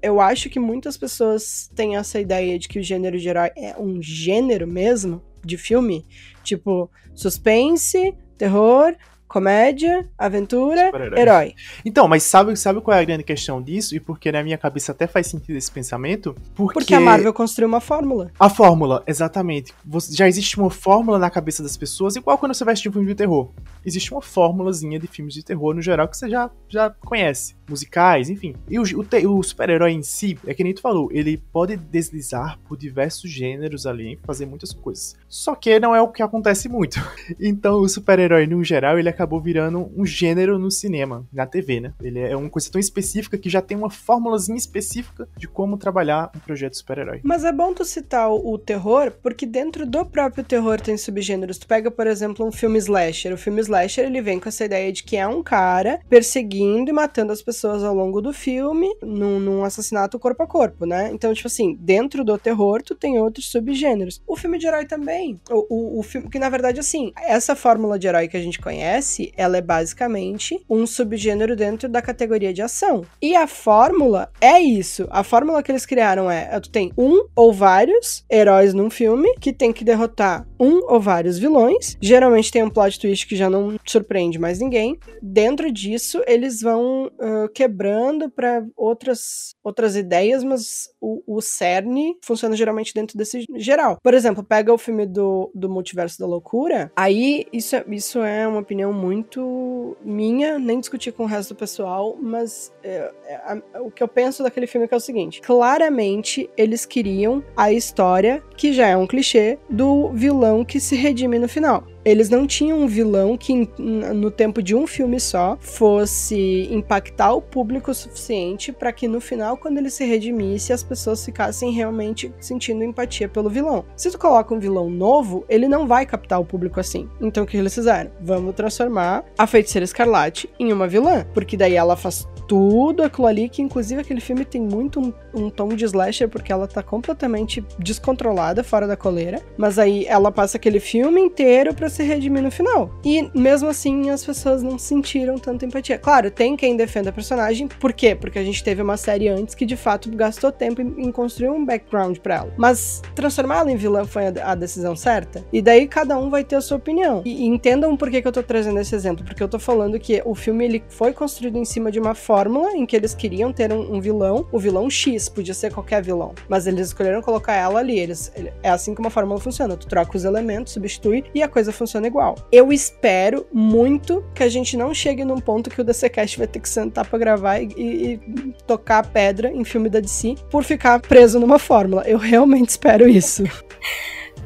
[0.01, 4.01] eu acho que muitas pessoas têm essa ideia de que o gênero herói é um
[4.01, 6.05] gênero mesmo de filme.
[6.43, 8.95] Tipo, suspense, terror,
[9.27, 11.53] comédia, aventura, herói.
[11.85, 13.95] Então, mas sabe, sabe qual é a grande questão disso?
[13.95, 16.35] E porque na minha cabeça até faz sentido esse pensamento?
[16.55, 18.31] Porque, porque a Marvel construiu uma fórmula.
[18.39, 19.73] A fórmula, exatamente.
[20.11, 23.07] Já existe uma fórmula na cabeça das pessoas, igual quando você vai assistir um filme
[23.07, 23.51] de terror.
[23.85, 27.55] Existe uma fórmulazinha de filmes de terror no geral que você já, já conhece.
[27.69, 28.55] Musicais, enfim.
[28.69, 32.57] E o, o, o super-herói em si, é que nem tu falou, ele pode deslizar
[32.67, 35.17] por diversos gêneros ali, fazer muitas coisas.
[35.27, 36.97] Só que não é o que acontece muito.
[37.39, 41.93] Então, o super-herói, no geral, ele acabou virando um gênero no cinema, na TV, né?
[42.01, 46.31] Ele é uma coisa tão específica que já tem uma fórmulazinha específica de como trabalhar
[46.35, 47.19] um projeto super-herói.
[47.23, 51.57] Mas é bom tu citar o terror, porque dentro do próprio terror tem subgêneros.
[51.57, 53.33] Tu pega, por exemplo, um filme slasher.
[53.33, 56.93] O filme slasher, ele vem com essa ideia de que é um cara perseguindo e
[56.93, 61.09] matando as pessoas ao longo do filme num, num assassinato corpo a corpo, né?
[61.11, 64.21] Então, tipo assim, dentro do terror, tu tem outros subgêneros.
[64.27, 65.39] O filme de herói também.
[65.49, 68.59] O, o, o filme, que na verdade, assim, essa fórmula de herói que a gente
[68.59, 73.03] conhece ela é basicamente um subgênero dentro da categoria de ação.
[73.21, 75.07] E a fórmula é isso.
[75.09, 79.53] A fórmula que eles criaram é: tu tem um ou vários heróis num filme que
[79.53, 81.97] tem que derrotar um ou vários vilões.
[82.01, 84.97] Geralmente tem um plot twist que já não surpreende mais ninguém.
[85.21, 92.55] Dentro disso, eles vão uh, quebrando para outras, outras ideias, mas o, o cerne funciona
[92.55, 93.97] geralmente dentro desse geral.
[94.01, 98.47] Por exemplo, pega o filme do, do Multiverso da Loucura, aí isso, é, isso é
[98.47, 103.91] uma opinião muito minha, nem discutir com o resto do pessoal, mas é, é, o
[103.91, 108.73] que eu penso daquele filme é, é o seguinte: claramente eles queriam a história, que
[108.73, 112.87] já é um clichê, do vilão que se redime no final eles não tinham um
[112.87, 118.91] vilão que, no tempo de um filme só, fosse impactar o público o suficiente para
[118.91, 123.85] que no final, quando ele se redimisse, as pessoas ficassem realmente sentindo empatia pelo vilão.
[123.95, 127.09] Se tu coloca um vilão novo, ele não vai captar o público assim.
[127.21, 128.11] Então o que eles fizeram?
[128.21, 133.49] Vamos transformar a Feiticeira Escarlate em uma vilã, porque daí ela faz tudo aquilo ali,
[133.49, 137.63] que inclusive aquele filme tem muito um, um, tom de slasher, porque ela tá completamente
[137.77, 139.41] descontrolada, fora da coleira.
[139.57, 142.91] Mas aí ela passa aquele filme inteiro pra se redimir no final.
[143.03, 145.97] E mesmo assim, as pessoas não sentiram tanta empatia.
[145.97, 147.67] Claro, tem quem defenda a personagem.
[147.67, 148.15] Por quê?
[148.15, 151.65] Porque a gente teve uma série antes que de fato gastou tempo em, construir um
[151.65, 152.53] background para ela.
[152.55, 155.43] Mas transformá-la em vilã foi a, decisão certa?
[155.51, 157.23] E daí cada um vai ter a sua opinião.
[157.25, 159.25] E, entendam por que, que eu tô trazendo esse exemplo.
[159.25, 162.71] Porque eu tô falando que o filme ele foi construído em cima de uma fórmula
[162.73, 164.47] em que eles queriam ter um, um vilão.
[164.51, 166.35] O vilão X podia ser qualquer vilão.
[166.47, 167.97] Mas eles escolheram colocar ela ali.
[167.97, 168.31] Eles,
[168.61, 169.75] é assim como a fórmula funciona.
[169.75, 172.35] Tu troca os elementos, substitui e a coisa funciona igual.
[172.51, 176.59] Eu espero muito que a gente não chegue num ponto que o DCCast vai ter
[176.59, 178.19] que sentar pra gravar e, e,
[178.65, 182.03] tocar a pedra em filme da DC por ficar preso numa fórmula.
[182.05, 183.43] Eu realmente espero isso.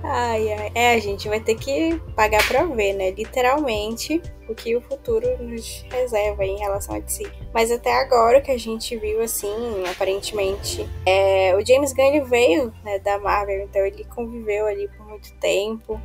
[0.04, 0.72] Ai, ai.
[0.74, 3.12] É, a gente vai ter que pagar pra ver, né?
[3.12, 7.26] Literalmente, o que o futuro nos reserva em relação a DC.
[7.54, 9.54] Mas até agora, o que a gente viu, assim,
[9.90, 11.56] aparentemente, é...
[11.56, 16.02] o James Gunn veio né, da Marvel, então ele conviveu ali por muito tempo.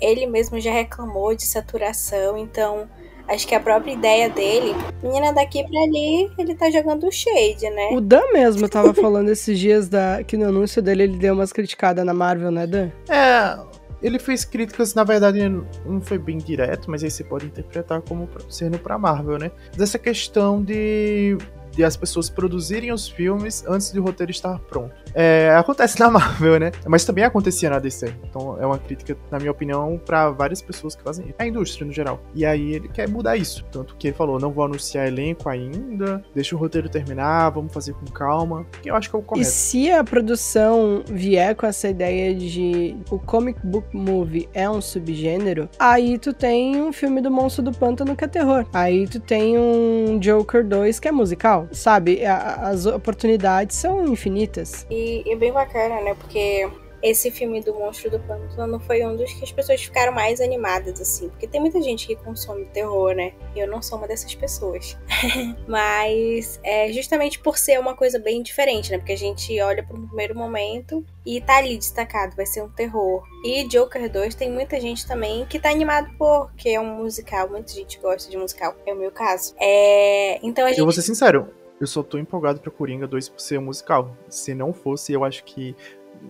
[0.00, 2.88] Ele mesmo já reclamou de saturação, então
[3.30, 7.90] Acho que a própria ideia dele, menina daqui pra ali, ele tá jogando shade, né?
[7.92, 11.52] O Dan mesmo tava falando esses dias da, que no anúncio dele ele deu umas
[11.52, 12.90] criticadas na Marvel, né, Dan?
[13.08, 13.56] É,
[14.02, 18.28] ele fez críticas, na verdade, não foi bem direto, mas aí você pode interpretar como
[18.48, 19.52] sendo pra Marvel, né?
[19.76, 21.38] Dessa questão de
[21.72, 24.94] de as pessoas produzirem os filmes antes do roteiro estar pronto.
[25.14, 26.72] É, acontece na Marvel, né?
[26.86, 28.14] Mas também acontecia na DC.
[28.28, 31.34] Então é uma crítica, na minha opinião, para várias pessoas que fazem isso.
[31.38, 32.20] A indústria no geral.
[32.34, 33.64] E aí ele quer mudar isso.
[33.70, 37.92] Tanto que ele falou: não vou anunciar elenco ainda, deixa o roteiro terminar, vamos fazer
[37.94, 38.66] com calma.
[38.82, 39.48] Que eu acho que é o correto.
[39.48, 44.80] E se a produção vier com essa ideia de o comic book movie é um
[44.80, 48.66] subgênero, aí tu tem um filme do Monstro do Pântano que é terror.
[48.72, 52.24] Aí tu tem um Joker 2 que é musical sabe?
[52.24, 54.86] A, as oportunidades são infinitas.
[54.90, 56.14] E, é bem bacana, né?
[56.14, 56.68] Porque
[57.02, 61.00] esse filme do Monstro do Pântano foi um dos que as pessoas ficaram mais animadas,
[61.00, 61.28] assim.
[61.28, 63.32] Porque tem muita gente que consome terror, né?
[63.54, 64.96] E eu não sou uma dessas pessoas.
[65.66, 68.98] Mas é justamente por ser uma coisa bem diferente, né?
[68.98, 73.22] Porque a gente olha pro primeiro momento e tá ali destacado, vai ser um terror.
[73.44, 77.48] E Joker 2 tem muita gente também que tá animado porque é um musical.
[77.48, 79.54] Muita gente gosta de musical, é o meu caso.
[79.58, 80.38] É...
[80.42, 80.78] Então a gente...
[80.78, 81.48] Eu vou ser sincero,
[81.80, 84.14] eu só tô empolgado pra Coringa 2 por ser um musical.
[84.28, 85.74] Se não fosse, eu acho que.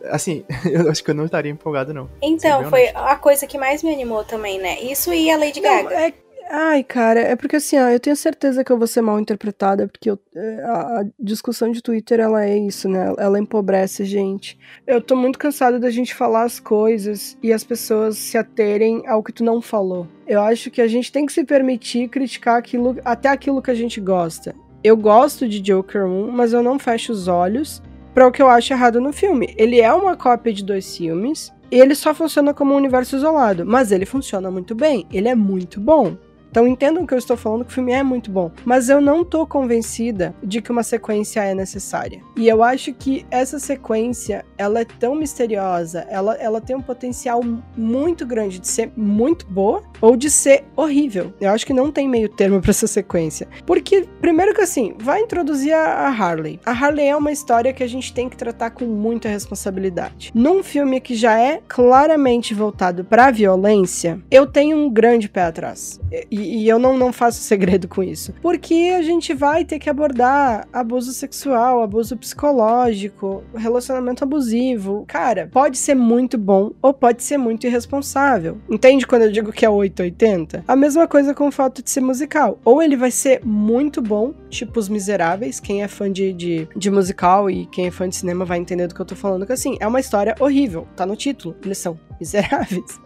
[0.04, 2.08] Assim, eu acho que eu não estaria empolgado, não.
[2.22, 4.80] Então, foi a coisa que mais me animou também, né?
[4.80, 5.94] Isso e a Lady não, Gaga.
[5.94, 6.12] É...
[6.52, 9.86] Ai, cara, é porque assim, ó, eu tenho certeza que eu vou ser mal interpretada,
[9.86, 13.14] porque eu, é, a, a, discussão de Twitter, ela é isso, né?
[13.18, 14.58] Ela empobrece gente.
[14.84, 19.22] Eu tô muito cansada da gente falar as coisas e as pessoas se aterem ao
[19.22, 20.08] que tu não falou.
[20.26, 23.74] Eu acho que a gente tem que se permitir criticar aquilo, até aquilo que a
[23.74, 27.82] gente gosta eu gosto de Joker 1, mas eu não fecho os olhos
[28.14, 29.54] para o que eu acho errado no filme.
[29.56, 33.64] Ele é uma cópia de dois filmes e ele só funciona como um universo isolado,
[33.64, 36.16] mas ele funciona muito bem, ele é muito bom.
[36.50, 39.24] Então entendam que eu estou falando que o filme é muito bom, mas eu não
[39.24, 42.20] tô convencida de que uma sequência é necessária.
[42.36, 47.40] E eu acho que essa sequência, ela é tão misteriosa, ela, ela tem um potencial
[47.76, 51.32] muito grande de ser muito boa ou de ser horrível.
[51.40, 53.48] Eu acho que não tem meio termo para essa sequência.
[53.64, 56.58] Porque, primeiro que assim, vai introduzir a Harley.
[56.64, 60.30] A Harley é uma história que a gente tem que tratar com muita responsabilidade.
[60.34, 66.00] Num filme que já é claramente voltado para violência, eu tenho um grande pé atrás.
[66.30, 68.34] E e, eu não, não faço segredo com isso.
[68.42, 75.04] Porque a gente vai ter que abordar abuso sexual, abuso psicológico, relacionamento abusivo.
[75.06, 78.58] Cara, pode ser muito bom ou pode ser muito irresponsável.
[78.68, 80.64] Entende quando eu digo que é 880?
[80.66, 82.58] A mesma coisa com o fato de ser musical.
[82.64, 85.60] Ou ele vai ser muito bom, tipo Os Miseráveis.
[85.60, 88.86] Quem é fã de, de, de musical e quem é fã de cinema vai entender
[88.86, 90.86] do que eu tô falando, que assim, é uma história horrível.
[90.96, 91.56] Tá no título.
[91.64, 93.00] Eles são miseráveis.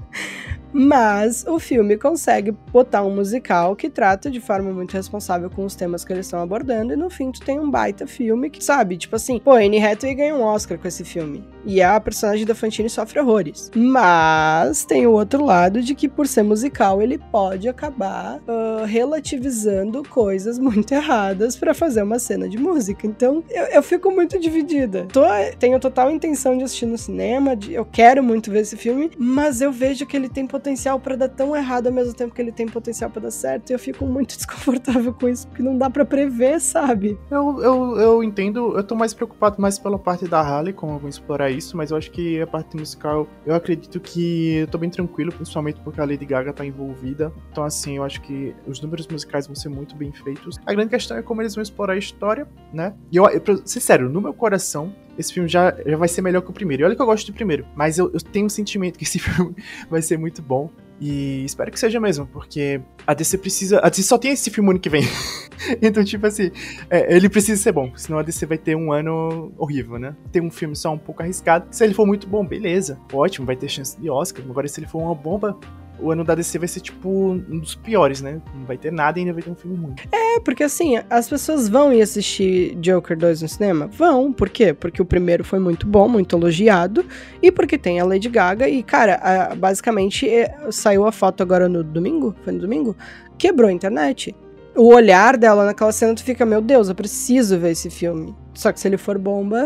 [0.76, 5.74] Mas o filme consegue botar um musical que trata de forma muito responsável com os
[5.74, 8.98] temas que eles estão abordando, e no fim tu tem um baita filme que, sabe,
[8.98, 11.42] tipo assim, pô, Anne Hathaway ganhou um Oscar com esse filme.
[11.64, 13.70] E a personagem da Fantine sofre horrores.
[13.74, 20.02] Mas tem o outro lado de que, por ser musical, ele pode acabar uh, relativizando
[20.06, 23.06] coisas muito erradas para fazer uma cena de música.
[23.06, 25.06] Então, eu, eu fico muito dividida.
[25.10, 25.22] Tô,
[25.58, 29.62] tenho total intenção de assistir no cinema, de, eu quero muito ver esse filme, mas
[29.62, 32.52] eu vejo que ele tem potencial para dar tão errado ao mesmo tempo que ele
[32.52, 33.70] tem potencial para dar certo.
[33.70, 37.18] E eu fico muito desconfortável com isso, porque não dá para prever, sabe?
[37.30, 40.98] Eu, eu, eu entendo, eu tô mais preocupado mais pela parte da Harley, como eu
[40.98, 44.78] vou explorar isso, mas eu acho que a parte musical, eu acredito que eu tô
[44.78, 47.32] bem tranquilo, principalmente porque a Lady Gaga tá envolvida.
[47.52, 50.58] Então, assim, eu acho que os números musicais vão ser muito bem feitos.
[50.66, 52.94] A grande questão é como eles vão explorar a história, né?
[53.12, 56.50] E eu, eu sincero, no meu coração, esse filme já, já vai ser melhor que
[56.50, 56.82] o primeiro.
[56.82, 59.18] E olha que eu gosto do primeiro, mas eu, eu tenho um sentimento que esse
[59.20, 59.54] filme
[59.88, 60.70] vai ser muito bom.
[61.00, 63.80] E espero que seja mesmo, porque a DC precisa.
[63.82, 65.02] A DC só tem esse filme ano que vem.
[65.82, 66.50] então, tipo assim,
[66.88, 70.14] é, ele precisa ser bom, senão a DC vai ter um ano horrível, né?
[70.30, 71.66] Tem um filme só um pouco arriscado.
[71.70, 74.44] Se ele for muito bom, beleza, ótimo, vai ter chance de Oscar.
[74.48, 75.58] Agora, se ele for uma bomba,
[75.98, 78.40] o ano da DC vai ser, tipo, um dos piores, né?
[78.54, 79.94] Não vai ter nada e ainda vai ter um filme ruim.
[80.12, 83.86] É, porque assim, as pessoas vão ir assistir Joker 2 no cinema?
[83.86, 84.32] Vão.
[84.32, 84.74] Por quê?
[84.74, 87.04] Porque o primeiro foi muito bom, muito elogiado,
[87.42, 91.68] e porque tem a Lady Gaga, e, cara, a, basicamente é, saiu a foto agora
[91.68, 92.96] no domingo, foi no domingo,
[93.38, 94.34] quebrou a internet.
[94.76, 98.34] O olhar dela naquela cena, tu fica, meu Deus, eu preciso ver esse filme.
[98.54, 99.64] Só que se ele for bomba,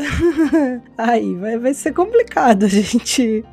[0.98, 3.44] aí vai, vai ser complicado, gente.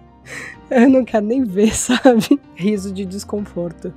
[0.72, 2.40] Eu não quero nem ver, sabe?
[2.56, 3.94] Riso de desconforto.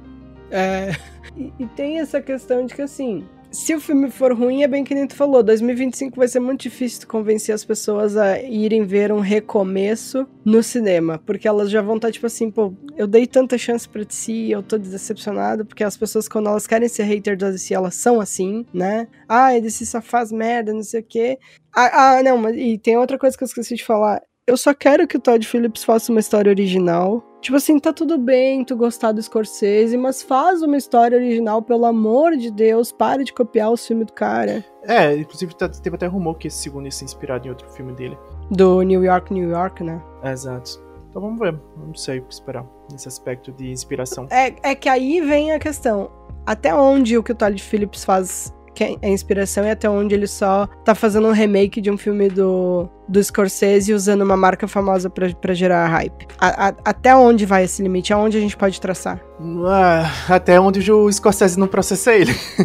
[0.50, 0.92] É.
[1.36, 4.84] E, e, tem essa questão de que, assim, se o filme for ruim, é bem
[4.84, 9.10] que nem tu falou, 2025 vai ser muito difícil convencer as pessoas a irem ver
[9.10, 13.26] um recomeço no cinema, porque elas já vão estar tá, tipo assim, pô, eu dei
[13.26, 17.04] tanta chance pra DC e eu tô decepcionado, porque as pessoas, quando elas querem ser
[17.04, 19.08] hater da DC, elas são assim, né?
[19.26, 21.38] Ah, a DC só faz merda, não sei o quê.
[21.74, 24.72] Ah, ah não, mas e tem outra coisa que eu esqueci de falar eu só
[24.72, 27.22] quero que o Todd Phillips faça uma história original.
[27.42, 31.84] Tipo assim, tá tudo bem tu gostar do Scorsese, mas faz uma história original, pelo
[31.84, 34.64] amor de Deus, pare de copiar o filme do cara.
[34.84, 37.92] É, inclusive tá, teve até rumor que esse segundo ia ser inspirado em outro filme
[37.92, 38.16] dele.
[38.50, 40.02] Do New York, New York, né?
[40.24, 40.82] exato.
[41.10, 44.26] Então vamos ver, não sei o que esperar nesse aspecto de inspiração.
[44.30, 46.10] É, é que aí vem a questão,
[46.46, 50.28] até onde o que o Todd Phillips faz que é inspiração e até onde ele
[50.28, 55.10] só tá fazendo um remake de um filme do, do Scorsese usando uma marca famosa
[55.10, 56.28] para gerar hype.
[56.38, 58.12] A, a, até onde vai esse limite?
[58.12, 59.20] Aonde a gente pode traçar?
[59.66, 62.32] Ah, até onde o Scorsese não processa ele.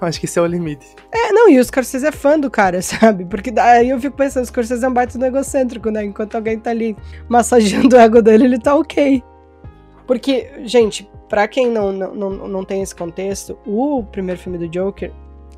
[0.00, 0.84] eu acho que esse é o limite.
[1.12, 3.24] É, não, e o Scorsese é fã do cara, sabe?
[3.24, 6.04] Porque daí eu fico pensando, o Scorsese é um baita do egocêntrico, né?
[6.04, 6.96] Enquanto alguém tá ali
[7.28, 9.22] massageando o ego dele, ele tá ok.
[10.08, 14.68] Porque, gente, para quem não, não, não, não tem esse contexto, o primeiro filme do
[14.68, 15.12] Joker,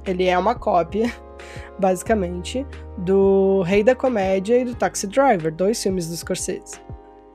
[0.06, 1.12] ele é uma cópia,
[1.78, 2.66] basicamente,
[2.98, 6.80] do Rei da Comédia e do Taxi Driver, dois filmes do Scorsese.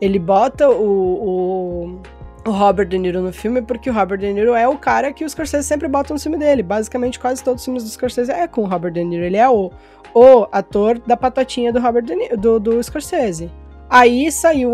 [0.01, 2.01] Ele bota o, o,
[2.45, 5.23] o Robert De Niro no filme porque o Robert De Niro é o cara que
[5.23, 6.61] o Scorsese sempre bota no filme dele.
[6.61, 9.23] Basicamente, quase todos os filmes do Scorsese é com o Robert De Niro.
[9.23, 9.71] Ele é o,
[10.13, 13.49] o ator da patatinha do Robert Niro, do, do Scorsese.
[13.89, 14.73] Aí saiu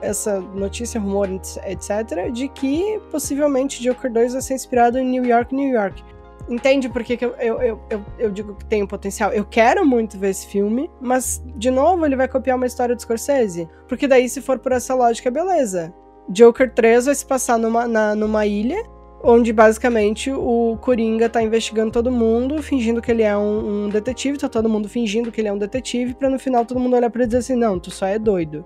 [0.00, 5.52] essa notícia, rumor, etc., de que possivelmente Joker 2 vai ser inspirado em New York,
[5.52, 6.00] New York.
[6.48, 9.32] Entende por que, que eu, eu, eu, eu, digo que tem potencial?
[9.32, 13.02] Eu quero muito ver esse filme, mas, de novo, ele vai copiar uma história do
[13.02, 13.68] Scorsese.
[13.88, 15.92] Porque daí, se for por essa lógica, beleza.
[16.28, 18.80] Joker 3 vai se passar numa, na, numa ilha,
[19.22, 24.38] onde basicamente o Coringa tá investigando todo mundo, fingindo que ele é um, um detetive,
[24.38, 27.10] tá todo mundo fingindo que ele é um detetive, pra no final todo mundo olhar
[27.10, 28.64] pra ele e dizer assim: não, tu só é doido.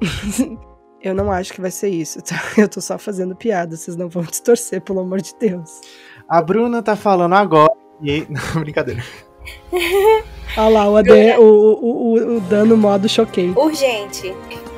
[1.02, 2.36] eu não acho que vai ser isso, tá?
[2.56, 5.80] Eu tô só fazendo piada, vocês não vão distorcer, pelo amor de Deus.
[6.28, 7.72] A Bruna tá falando agora.
[8.02, 8.26] E...
[8.28, 9.02] Não, brincadeira.
[10.58, 13.50] Olha lá, o, AD, o, o, o, o dano modo choquei.
[13.56, 14.34] Urgente.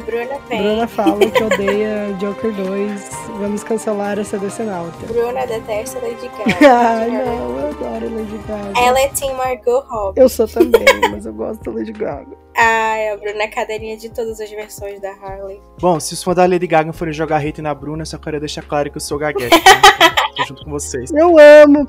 [0.07, 0.63] Bruna Pen.
[0.63, 3.11] Bruna fala que odeia Joker 2.
[3.39, 5.07] Vamos cancelar essa decenalta.
[5.07, 6.57] Bruna detesta Lady Gaga.
[6.71, 8.81] Ai, não, eu adoro Lady Gaga.
[8.81, 10.21] Ela é Team Margot Robbie.
[10.21, 12.37] Eu sou também, mas eu gosto da Lady Gaga.
[12.57, 15.61] Ai, a Bruna é cadeirinha de todas as versões da Harley.
[15.81, 18.63] Bom, se os fãs da Lady Gaga forem jogar hate na Bruna, só quero deixar
[18.63, 19.57] claro que eu sou gaguete.
[20.51, 21.13] Junto com vocês.
[21.13, 21.87] Eu amo.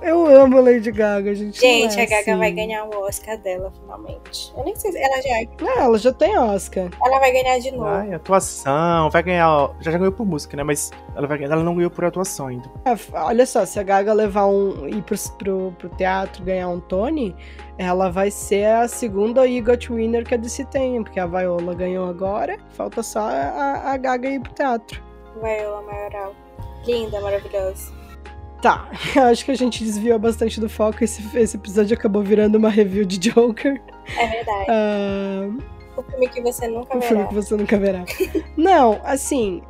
[0.00, 1.58] Eu amo Lady Gaga, gente.
[1.58, 2.36] Gente, é a Gaga assim.
[2.36, 4.52] vai ganhar o Oscar dela, finalmente.
[4.56, 5.50] Eu nem sei se ela já.
[5.60, 6.90] Não, ela já tem Oscar.
[7.04, 7.86] Ela vai ganhar de novo.
[7.86, 9.10] Ai, atuação.
[9.10, 9.74] Vai ganhar.
[9.80, 10.62] Já, já ganhou por música, né?
[10.62, 12.70] Mas ela, vai, ela não ganhou por atuação ainda.
[12.84, 14.86] É, olha só, se a Gaga levar um.
[14.86, 17.34] ir pro, pro, pro teatro ganhar um Tony,
[17.78, 22.08] ela vai ser a segunda EGOT winner que a DC tem, porque a Viola ganhou
[22.08, 25.02] agora, falta só a, a Gaga ir pro teatro.
[25.42, 26.34] Viola Maioral.
[26.86, 28.03] Linda, maravilhosa.
[28.64, 28.88] Tá,
[29.30, 31.04] acho que a gente desviou bastante do foco.
[31.04, 33.78] Esse, esse episódio acabou virando uma review de Joker.
[34.16, 34.70] É verdade.
[34.70, 35.62] Uh,
[35.98, 37.04] o filme que você nunca o verá.
[37.04, 38.04] O filme que você nunca verá.
[38.56, 39.60] Não, assim,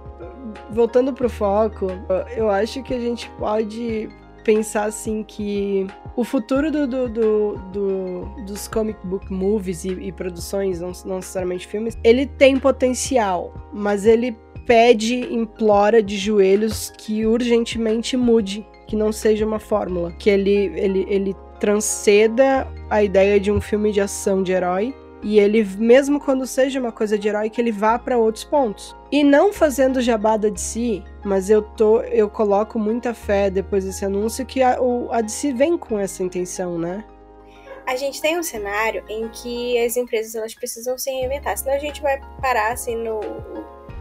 [0.71, 1.89] voltando pro foco,
[2.37, 4.09] eu acho que a gente pode
[4.45, 10.13] pensar assim que o futuro do, do, do, do dos comic book movies e, e
[10.13, 17.27] produções, não, não necessariamente filmes, ele tem potencial, mas ele pede, implora de joelhos que
[17.27, 23.51] urgentemente mude que não seja uma fórmula, que ele, ele, ele transceda a ideia de
[23.51, 24.95] um filme de ação de herói
[25.25, 28.95] e ele, mesmo quando seja uma coisa de herói, que ele vá para outros pontos.
[29.11, 34.05] E não fazendo jabada de si, mas eu tô, eu coloco muita fé depois desse
[34.05, 37.03] anúncio que a, o, a DC vem com essa intenção, né?
[37.87, 41.79] A gente tem um cenário em que as empresas elas precisam se reinventar, senão a
[41.79, 43.21] gente vai parar assim no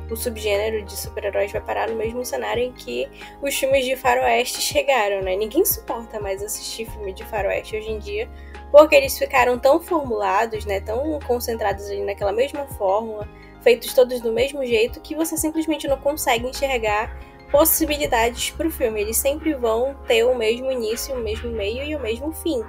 [0.10, 3.08] o subgênero de super-heróis vai parar no mesmo cenário em que
[3.42, 5.36] os filmes de faroeste chegaram, né?
[5.36, 8.30] Ninguém suporta mais assistir filme de faroeste hoje em dia,
[8.72, 10.80] porque eles ficaram tão formulados, né?
[10.80, 13.28] Tão concentrados ali naquela mesma fórmula,
[13.62, 17.18] feitos todos do mesmo jeito, que você simplesmente não consegue enxergar
[17.52, 19.02] possibilidades para o filme.
[19.02, 22.64] Eles sempre vão ter o mesmo início, o mesmo meio e o mesmo fim.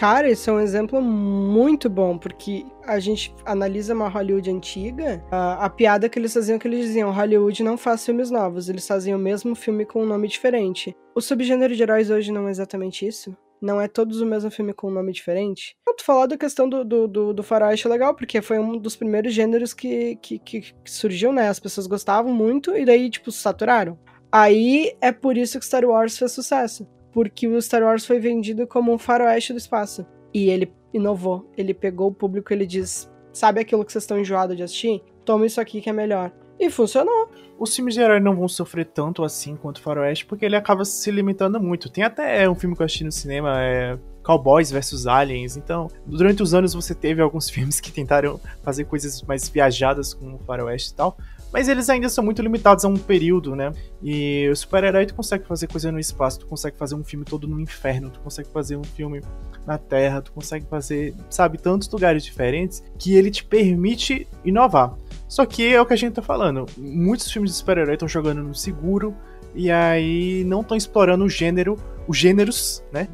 [0.00, 5.66] Cara, isso é um exemplo muito bom, porque a gente analisa uma Hollywood antiga, a,
[5.66, 9.14] a, piada que eles faziam que eles diziam, Hollywood não faz filmes novos, eles fazem
[9.14, 10.96] o mesmo filme com um nome diferente.
[11.14, 13.36] O subgênero de heróis hoje não é exatamente isso?
[13.60, 15.76] Não é todos o mesmo filme com um nome diferente?
[15.98, 17.44] Tu falar da questão do, do, do, do
[17.84, 21.50] legal, porque foi um dos primeiros gêneros que, que, que surgiu, né?
[21.50, 23.98] As pessoas gostavam muito e daí, tipo, saturaram.
[24.32, 28.66] Aí é por isso que Star Wars fez sucesso porque o Star Wars foi vendido
[28.66, 30.06] como um faroeste do espaço.
[30.32, 31.50] E ele inovou.
[31.56, 35.02] Ele pegou o público e ele diz: Sabe aquilo que vocês estão enjoados de assistir?
[35.24, 36.32] Toma isso aqui que é melhor.
[36.58, 37.30] E funcionou.
[37.58, 40.84] Os filmes de herói não vão sofrer tanto assim quanto o Faroeste, porque ele acaba
[40.84, 41.90] se limitando muito.
[41.90, 45.56] Tem até um filme que eu assisti no cinema, é Cowboys versus Aliens.
[45.56, 50.34] Então, durante os anos você teve alguns filmes que tentaram fazer coisas mais viajadas com
[50.34, 51.16] o Faroeste e tal.
[51.52, 53.72] Mas eles ainda são muito limitados a um período, né?
[54.02, 57.48] E o super-herói tu consegue fazer coisa no espaço, tu consegue fazer um filme todo
[57.48, 59.20] no inferno, tu consegue fazer um filme
[59.66, 64.94] na Terra, tu consegue fazer, sabe, tantos lugares diferentes que ele te permite inovar.
[65.28, 66.66] Só que é o que a gente tá falando.
[66.76, 69.14] Muitos filmes de super-herói estão jogando no seguro
[69.54, 71.76] e aí não estão explorando o gênero,
[72.06, 73.08] os gêneros, né?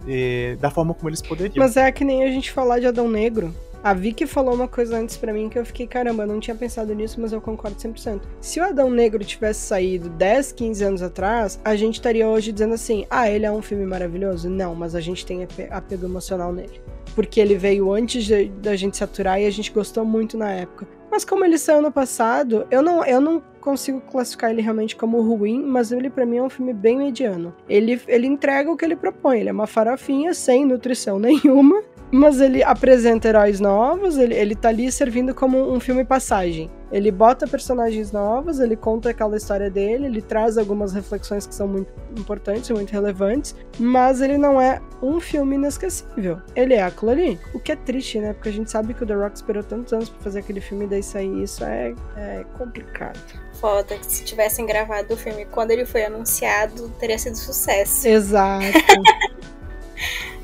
[0.59, 1.55] da forma como eles poderiam.
[1.57, 3.55] Mas é que nem a gente falar de Adão Negro.
[3.87, 6.57] A Vicky falou uma coisa antes para mim que eu fiquei, caramba, eu não tinha
[6.57, 8.23] pensado nisso, mas eu concordo 100%.
[8.41, 12.75] Se o Adão Negro tivesse saído 10, 15 anos atrás, a gente estaria hoje dizendo
[12.75, 14.51] assim: ah, ele é um filme maravilhoso?
[14.51, 16.81] Não, mas a gente tem apego emocional nele.
[17.15, 18.27] Porque ele veio antes
[18.61, 20.89] da gente saturar e a gente gostou muito na época.
[21.09, 25.21] Mas como ele saiu no passado, eu não, eu não consigo classificar ele realmente como
[25.23, 27.55] ruim, mas ele para mim é um filme bem mediano.
[27.69, 32.41] Ele, ele entrega o que ele propõe, ele é uma farofinha sem nutrição nenhuma, mas
[32.41, 36.71] ele apresenta heróis novos, ele, ele tá ali servindo como um filme passagem.
[36.93, 41.67] Ele bota personagens novos, ele conta aquela história dele, ele traz algumas reflexões que são
[41.67, 46.41] muito importantes, muito relevantes, mas ele não é um filme inesquecível.
[46.55, 47.41] Ele é aquilo ali.
[47.53, 48.33] O que é triste, né?
[48.33, 50.85] Porque a gente sabe que o The Rock esperou tantos anos pra fazer aquele filme
[50.85, 53.19] e daí sair isso é, é complicado.
[53.55, 58.07] Foda que se tivessem gravado o filme quando ele foi anunciado, teria sido sucesso.
[58.07, 58.65] Exato.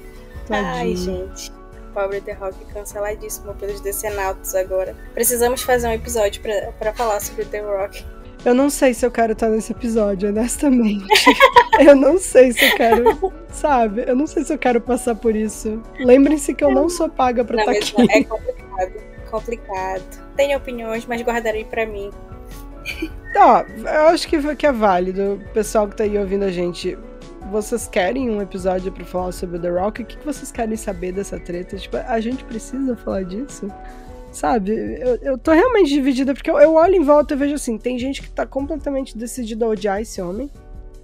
[0.52, 1.52] Ai, gente.
[1.92, 4.96] Pobre The Rock canceladíssimo pelos decenautas agora.
[5.12, 6.42] Precisamos fazer um episódio
[6.78, 8.04] para falar sobre The Rock.
[8.44, 11.06] Eu não sei se eu quero estar nesse episódio, honestamente.
[11.78, 14.04] eu não sei se eu quero, sabe?
[14.06, 15.80] Eu não sei se eu quero passar por isso.
[16.00, 18.10] Lembrem-se que eu não sou paga pra estar aqui.
[18.10, 18.92] É complicado,
[19.30, 20.02] complicado.
[20.36, 22.10] Tenho opiniões, mas guardarei para mim.
[23.32, 25.34] Tá, eu acho que, que é válido.
[25.34, 26.98] O pessoal que tá aí ouvindo a gente
[27.52, 30.02] vocês querem um episódio para falar sobre The Rock?
[30.02, 31.76] O que, vocês querem saber dessa treta?
[31.76, 33.68] Tipo, a gente precisa falar disso?
[34.32, 34.72] Sabe?
[34.72, 37.98] Eu, eu tô realmente dividida, porque eu, eu olho em volta e vejo assim: tem
[37.98, 40.50] gente que tá completamente decidida a odiar esse homem.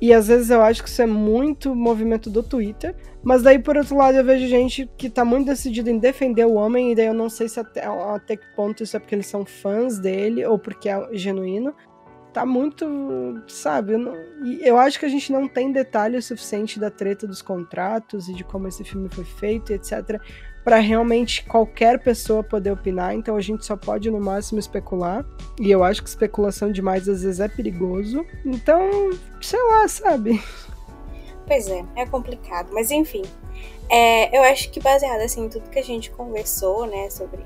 [0.01, 2.95] E às vezes eu acho que isso é muito movimento do Twitter.
[3.23, 6.55] Mas daí, por outro lado, eu vejo gente que tá muito decidida em defender o
[6.55, 6.93] homem.
[6.93, 9.45] E daí eu não sei se até, até que ponto isso é porque eles são
[9.45, 11.75] fãs dele ou porque é genuíno
[12.33, 12.87] tá muito,
[13.49, 13.95] sabe?
[13.95, 14.15] Eu, não,
[14.61, 18.45] eu acho que a gente não tem detalhe suficiente da treta dos contratos e de
[18.45, 20.21] como esse filme foi feito, etc,
[20.65, 23.15] para realmente qualquer pessoa poder opinar.
[23.15, 25.25] Então a gente só pode no máximo especular.
[25.59, 28.25] E eu acho que especulação demais às vezes é perigoso.
[28.45, 29.11] Então,
[29.41, 30.43] sei lá, sabe?
[31.47, 33.23] Pois é, é complicado, mas enfim.
[33.91, 37.41] É, eu acho que baseado assim em tudo que a gente conversou, né, sobre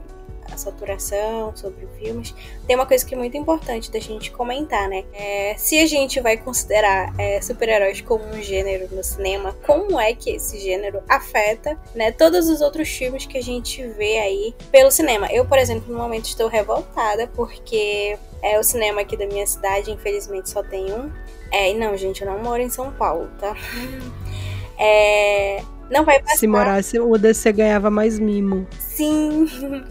[0.52, 2.34] a saturação, sobre filmes,
[2.66, 5.04] tem uma coisa que é muito importante da gente comentar, né?
[5.12, 10.14] É, se a gente vai considerar é, super-heróis como um gênero no cinema, como é
[10.14, 14.90] que esse gênero afeta, né, todos os outros filmes que a gente vê aí pelo
[14.90, 15.28] cinema?
[15.32, 19.90] Eu, por exemplo, no momento estou revoltada porque é o cinema aqui da minha cidade,
[19.90, 21.10] infelizmente só tem um.
[21.50, 23.54] É, e não, gente, eu não moro em São Paulo, tá?
[24.78, 25.62] É,
[25.92, 26.36] não vai passar.
[26.36, 28.66] Se morasse, o DC ganhava mais mimo.
[28.78, 29.46] Sim.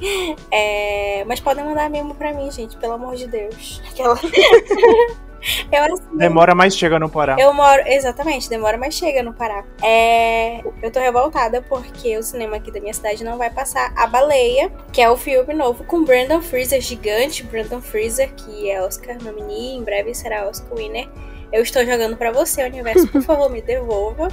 [0.52, 3.82] É, mas podem mandar mimo pra mim, gente, pelo amor de Deus.
[3.90, 4.16] Aquela.
[5.72, 7.36] Eu, assim, demora mais chega no Pará.
[7.40, 9.64] Eu moro, exatamente, demora mais chega no Pará.
[9.82, 14.06] É, eu tô revoltada porque o cinema aqui da minha cidade não vai passar A
[14.06, 19.18] Baleia, que é o filme novo com Brandon Fraser, gigante Brandon Fraser, que é Oscar
[19.22, 21.10] nominee, em breve será Oscar winner.
[21.52, 24.30] Eu estou jogando para você, universo, por favor, me devolva.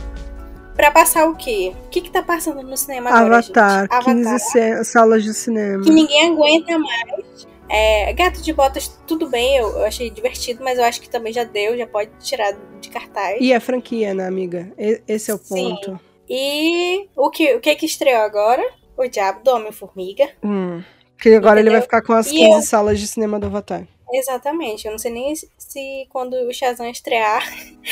[0.79, 1.74] Pra passar o quê?
[1.87, 3.59] O que que tá passando no cinema Avatar, agora, gente?
[3.59, 5.83] Avatar, 15 salas de cinema.
[5.83, 7.49] Que ninguém aguenta mais.
[7.68, 11.33] É, Gato de Botas, tudo bem, eu, eu, achei divertido, mas eu acho que também
[11.33, 13.39] já deu, já pode tirar de cartaz.
[13.41, 14.72] E a franquia, né, amiga?
[15.09, 15.70] Esse é o Sim.
[15.70, 16.01] ponto.
[16.31, 18.62] E o que, o que que estreou agora?
[18.97, 20.31] O Diabo do Homem-Formiga.
[20.45, 20.81] Hum.
[21.20, 21.62] Que agora Entendeu?
[21.62, 22.62] ele vai ficar com as 15 eu...
[22.62, 23.83] salas de cinema do Avatar.
[24.13, 24.87] Exatamente.
[24.87, 27.43] Eu não sei nem se quando o Shazam estrear.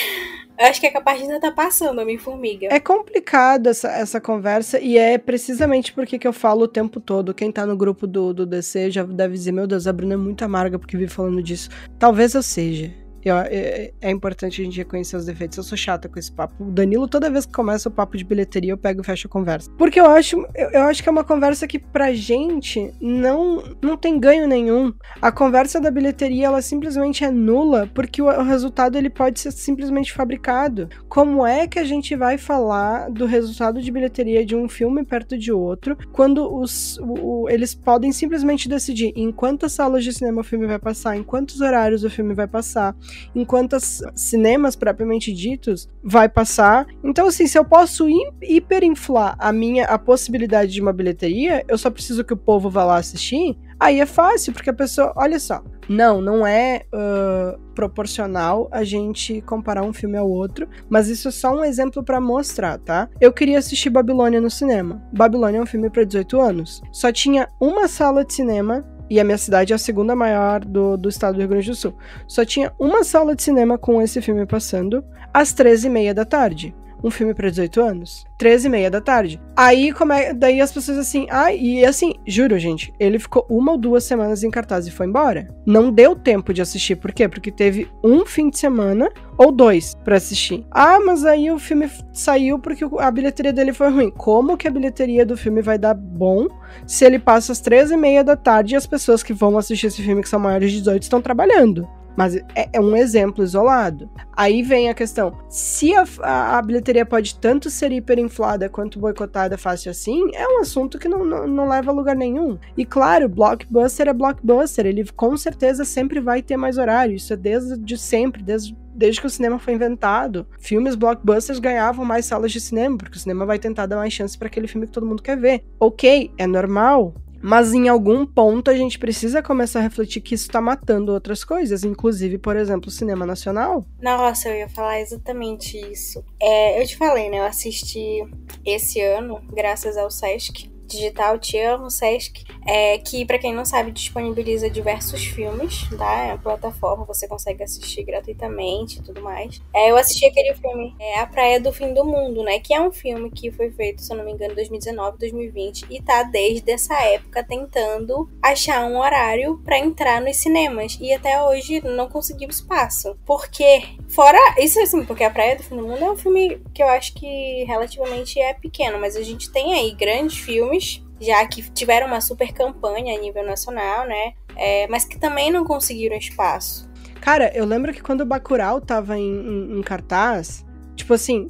[0.59, 2.69] acho que capaz de ainda tá passando Homem-Formiga.
[2.71, 7.35] É complicado essa, essa conversa e é precisamente porque que eu falo o tempo todo.
[7.35, 10.17] Quem tá no grupo do, do DC já deve dizer: Meu Deus, a Bruna é
[10.17, 11.69] muito amarga porque vive falando disso.
[11.99, 13.06] Talvez eu seja.
[13.31, 15.59] É, é, importante a gente reconhecer os defeitos.
[15.59, 16.64] Eu sou chata com esse papo.
[16.64, 19.31] O Danilo, toda vez que começa o papo de bilheteria, eu pego e fecho a
[19.31, 19.70] conversa.
[19.77, 23.97] Porque eu acho, eu, eu acho que é uma conversa que pra gente não, não
[23.97, 24.93] tem ganho nenhum.
[25.20, 29.51] A conversa da bilheteria, ela simplesmente é nula, porque o, o resultado ele pode ser
[29.51, 30.89] simplesmente fabricado.
[31.09, 35.37] Como é que a gente vai falar do resultado de bilheteria de um filme perto
[35.37, 40.41] de outro, quando os, o, o, eles podem simplesmente decidir em quantas salas de cinema
[40.41, 42.95] o filme vai passar, em quantos horários o filme vai passar,
[43.35, 46.87] em quantos cinemas propriamente ditos vai passar.
[47.03, 48.07] Então, assim, se eu posso
[48.43, 52.85] hiperinflar a minha a possibilidade de uma bilheteria, eu só preciso que o povo vá
[52.85, 53.57] lá assistir.
[53.79, 59.43] Aí é fácil, porque a pessoa, olha só, não, não é uh, proporcional a gente
[59.43, 63.09] comparar um filme ao outro, mas isso é só um exemplo para mostrar, tá?
[63.21, 65.03] Eu queria assistir Babilônia no cinema.
[65.12, 66.83] Babilônia é um filme para 18 anos.
[66.91, 70.97] Só tinha uma sala de cinema e a minha cidade é a segunda maior do,
[70.97, 71.95] do estado do Rio Grande do Sul.
[72.27, 76.75] Só tinha uma sala de cinema com esse filme passando às 13h30 da tarde.
[77.03, 78.26] Um filme para 18 anos.
[78.38, 79.40] 13 e meia da tarde.
[79.57, 83.72] Aí, como é, daí as pessoas assim, ah, e assim, juro, gente, ele ficou uma
[83.72, 85.49] ou duas semanas em cartaz e foi embora.
[85.64, 87.28] Não deu tempo de assistir, por quê?
[87.28, 90.66] Porque teve um fim de semana ou dois para assistir.
[90.70, 94.11] Ah, mas aí o filme saiu porque a bilheteria dele foi ruim.
[94.11, 96.47] Como que a bilheteria do filme vai dar bom
[96.86, 99.86] se ele passa às 13 e meia da tarde e as pessoas que vão assistir
[99.86, 101.88] esse filme, que são maiores de 18, estão trabalhando?
[102.17, 104.09] Mas é, é, um exemplo isolado.
[104.35, 109.59] Aí vem a questão: se a, a, a, bilheteria pode tanto ser hiperinflada quanto boicotada
[109.59, 112.59] fácil assim, é um assunto que não, não, não, leva a lugar nenhum.
[112.77, 117.14] E claro, blockbuster é blockbuster, ele com certeza sempre vai ter mais horário.
[117.14, 120.47] Isso é desde de sempre, desde desde que o cinema foi inventado.
[120.59, 124.39] Filmes blockbusters ganhavam mais salas de cinema, porque o cinema vai tentar dar mais chance
[124.39, 125.62] para aquele filme que todo mundo quer ver.
[125.79, 130.49] Ok, é normal, mas em algum ponto a gente precisa começar a refletir que isso
[130.49, 133.84] tá matando outras coisas, inclusive, por exemplo, o cinema nacional.
[134.01, 136.24] Nossa, eu ia falar exatamente isso.
[136.41, 137.39] É, eu te falei, né?
[137.39, 138.22] Eu assisti
[138.64, 143.93] esse ano, graças ao Sesc, digital Te Amo Sesc, é, que para quem não sabe
[143.93, 146.24] disponibiliza diversos filmes, tá?
[146.24, 149.61] É uma plataforma, você consegue assistir gratuitamente e tudo mais.
[149.74, 152.59] É, eu assisti aquele filme é, A Praia do Fim do Mundo, né?
[152.59, 155.87] Que é um filme que foi feito, se eu não me engano, em 2019, 2020
[155.91, 161.43] e tá desde essa época tentando achar um horário para entrar nos cinemas e até
[161.43, 163.16] hoje não conseguiu espaço.
[163.24, 166.82] Porque fora isso assim, porque A Praia do Fim do Mundo é um filme que
[166.82, 170.76] eu acho que relativamente é pequeno, mas a gente tem aí grandes filmes
[171.20, 174.33] já que tiveram uma super campanha a nível nacional, né?
[174.57, 176.89] É, mas que também não conseguiram espaço.
[177.20, 180.64] Cara, eu lembro que quando o Bacurau tava em, em, em cartaz,
[180.95, 181.49] tipo assim,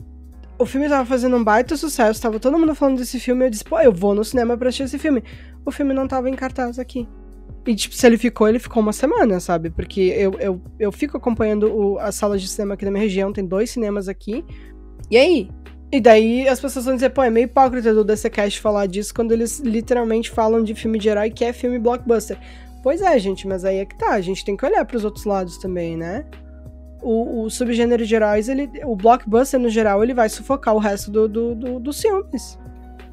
[0.58, 3.64] o filme tava fazendo um baita sucesso, tava todo mundo falando desse filme, eu disse,
[3.64, 5.22] pô, eu vou no cinema pra assistir esse filme.
[5.64, 7.06] O filme não tava em cartaz aqui.
[7.66, 9.70] E, tipo, se ele ficou, ele ficou uma semana, sabe?
[9.70, 13.32] Porque eu, eu, eu fico acompanhando o, as salas de cinema aqui na minha região,
[13.32, 14.44] tem dois cinemas aqui.
[15.10, 15.50] E aí?
[15.96, 19.32] E daí as pessoas vão dizer, pô, é meio hipócrita do DCCast falar disso quando
[19.32, 22.38] eles literalmente falam de filme de herói que é filme blockbuster.
[22.82, 25.06] Pois é, gente, mas aí é que tá, a gente tem que olhar para os
[25.06, 26.26] outros lados também, né?
[27.00, 31.10] O, o, subgênero de heróis, ele, o blockbuster no geral, ele vai sufocar o resto
[31.10, 32.58] do, do, do, dos filmes.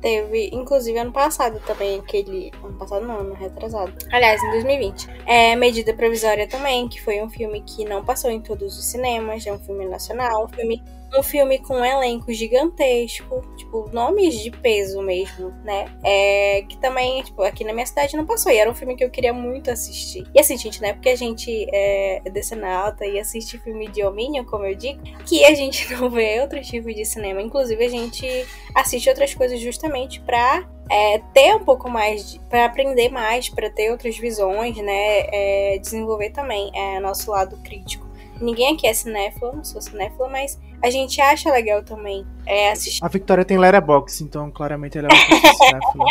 [0.02, 2.52] Teve, inclusive, ano passado também, aquele.
[2.62, 3.94] Ano passado não, ano retrasado.
[4.12, 5.08] Aliás, em 2020.
[5.26, 9.48] É Medida Provisória também, que foi um filme que não passou em todos os cinemas,
[9.48, 10.84] é um filme nacional, um filme
[11.18, 15.86] um filme com um elenco gigantesco, tipo, nomes de peso mesmo, né?
[16.04, 18.52] É, que também, tipo, aqui na minha cidade não passou.
[18.52, 20.26] E era um filme que eu queria muito assistir.
[20.34, 24.46] E assim, gente, não é porque a gente é decenalta e assiste filme de homínio,
[24.46, 27.42] como eu digo, que a gente não vê outro tipo de cinema.
[27.42, 33.10] Inclusive, a gente assiste outras coisas justamente pra é, ter um pouco mais, para aprender
[33.10, 35.26] mais, para ter outras visões, né?
[35.32, 38.13] É, desenvolver também é, nosso lado crítico.
[38.42, 43.04] Ninguém aqui é cinéfilo, não sou cinéfilo, mas a gente acha legal também é, assistir.
[43.04, 46.06] A Victoria tem Letterboxd, então claramente ela é uma cinéfila.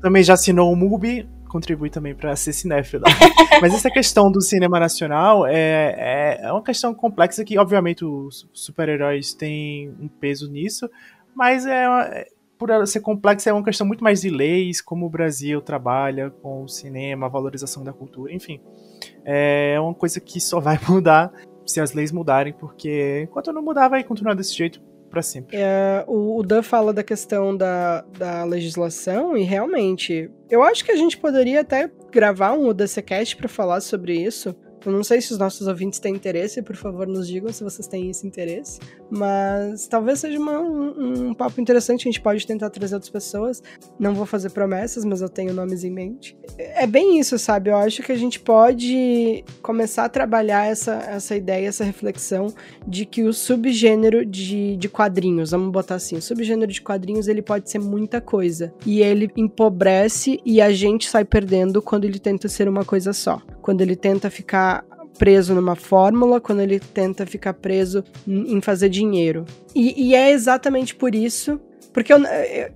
[0.00, 3.04] também já assinou o MUBI, contribui também para ser cinéfila.
[3.60, 8.48] Mas essa questão do cinema nacional é, é, é uma questão complexa que, obviamente, os
[8.52, 10.88] super-heróis têm um peso nisso,
[11.34, 12.26] mas é,
[12.58, 16.30] por ela ser complexa, é uma questão muito mais de leis, como o Brasil trabalha
[16.30, 18.60] com o cinema, a valorização da cultura, enfim.
[19.24, 21.32] É uma coisa que só vai mudar
[21.66, 25.56] se as leis mudarem, porque enquanto não mudar, vai continuar desse jeito para sempre.
[25.56, 30.92] É, o, o Dan fala da questão da, da legislação e realmente, eu acho que
[30.92, 34.54] a gente poderia até gravar um UDCcast para falar sobre isso,
[34.84, 37.86] eu não sei se os nossos ouvintes têm interesse, por favor, nos digam se vocês
[37.86, 38.78] têm esse interesse.
[39.10, 43.62] Mas talvez seja uma, um, um, papo interessante, a gente pode tentar trazer outras pessoas.
[43.98, 46.36] Não vou fazer promessas, mas eu tenho nomes em mente.
[46.58, 47.70] É bem isso, sabe?
[47.70, 52.48] Eu acho que a gente pode começar a trabalhar essa, essa ideia, essa reflexão
[52.86, 57.42] de que o subgênero de, de quadrinhos, vamos botar assim, o subgênero de quadrinhos ele
[57.42, 58.72] pode ser muita coisa.
[58.84, 63.40] E ele empobrece e a gente sai perdendo quando ele tenta ser uma coisa só.
[63.62, 64.67] Quando ele tenta ficar
[65.18, 69.44] preso numa fórmula, quando ele tenta ficar preso em fazer dinheiro.
[69.74, 71.60] E, e é exatamente por isso
[71.98, 72.20] porque eu,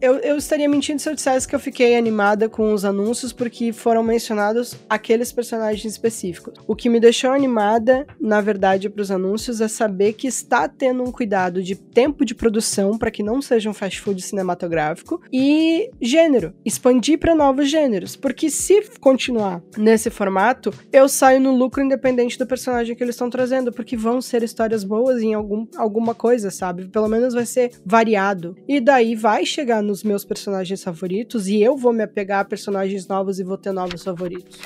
[0.00, 3.72] eu, eu, estaria mentindo se eu dissesse que eu fiquei animada com os anúncios porque
[3.72, 6.54] foram mencionados aqueles personagens específicos.
[6.66, 11.04] O que me deixou animada, na verdade, para os anúncios é saber que está tendo
[11.04, 15.88] um cuidado de tempo de produção para que não seja um fast food cinematográfico e
[16.00, 18.16] gênero, expandir para novos gêneros.
[18.16, 23.30] Porque se continuar nesse formato, eu saio no lucro independente do personagem que eles estão
[23.30, 26.88] trazendo, porque vão ser histórias boas em algum, alguma coisa, sabe?
[26.88, 28.56] Pelo menos vai ser variado.
[28.66, 33.06] E daí vai chegar nos meus personagens favoritos e eu vou me apegar a personagens
[33.06, 34.58] novos e vou ter novos favoritos.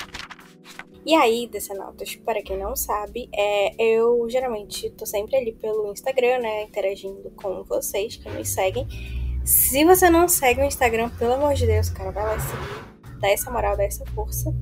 [1.05, 6.39] E aí, Decenautas, para quem não sabe, é, eu geralmente tô sempre ali pelo Instagram,
[6.39, 8.85] né, interagindo com vocês que nos seguem.
[9.45, 13.29] Se você não segue o Instagram, pelo amor de Deus, cara, vai lá seguir dá
[13.29, 14.53] essa moral, dá essa força.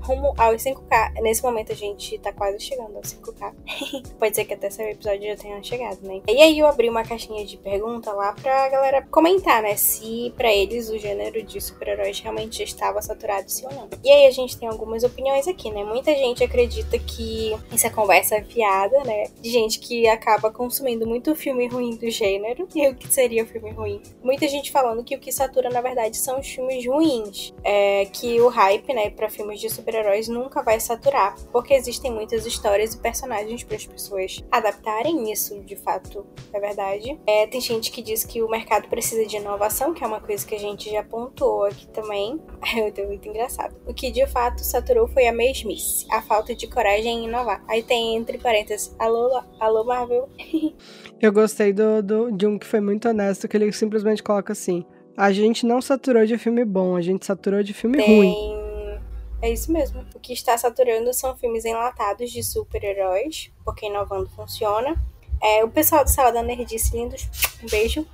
[0.00, 1.20] Rumo aos 5K.
[1.22, 3.52] Nesse momento a gente tá quase chegando aos 5K.
[4.18, 6.20] Pode ser que até esse episódio já tenha chegado, né?
[6.28, 9.76] E aí eu abri uma caixinha de pergunta lá pra galera comentar, né?
[9.76, 13.88] Se para eles o gênero de super-heróis realmente já estava saturado, sim ou não.
[14.02, 15.84] E aí a gente tem algumas opiniões aqui, né?
[15.84, 17.54] Muita gente acredita que
[17.84, 19.24] é conversa fiada, né?
[19.40, 22.68] De gente que acaba consumindo muito filme ruim do gênero.
[22.74, 24.02] E o que seria filme ruim?
[24.22, 27.54] Muita gente falando que o que satura, na verdade, são os filmes ruins.
[27.62, 32.46] É, que o hype, né, para filmes de super-heróis nunca vai saturar, porque existem muitas
[32.46, 37.18] histórias e personagens para as pessoas adaptarem isso, de fato, é verdade.
[37.26, 40.46] É, tem gente que diz que o mercado precisa de inovação, que é uma coisa
[40.46, 42.40] que a gente já apontou aqui também.
[42.96, 43.74] Eu muito engraçado.
[43.86, 47.64] O que de fato saturou foi a mesmice, a falta de coragem em inovar.
[47.68, 50.28] Aí tem entre parênteses, alô, alô Marvel.
[51.20, 54.84] Eu gostei do, do, de um que foi muito honesto, que ele simplesmente coloca assim:
[55.16, 58.16] a gente não saturou de filme bom, a gente saturou de filme Tem...
[58.16, 58.54] ruim.
[59.42, 60.04] É isso mesmo.
[60.14, 64.96] O que está saturando são filmes enlatados de super-heróis, porque inovando funciona.
[65.42, 67.28] É, o pessoal do Sala da Nerdice, lindos,
[67.62, 68.06] um beijo.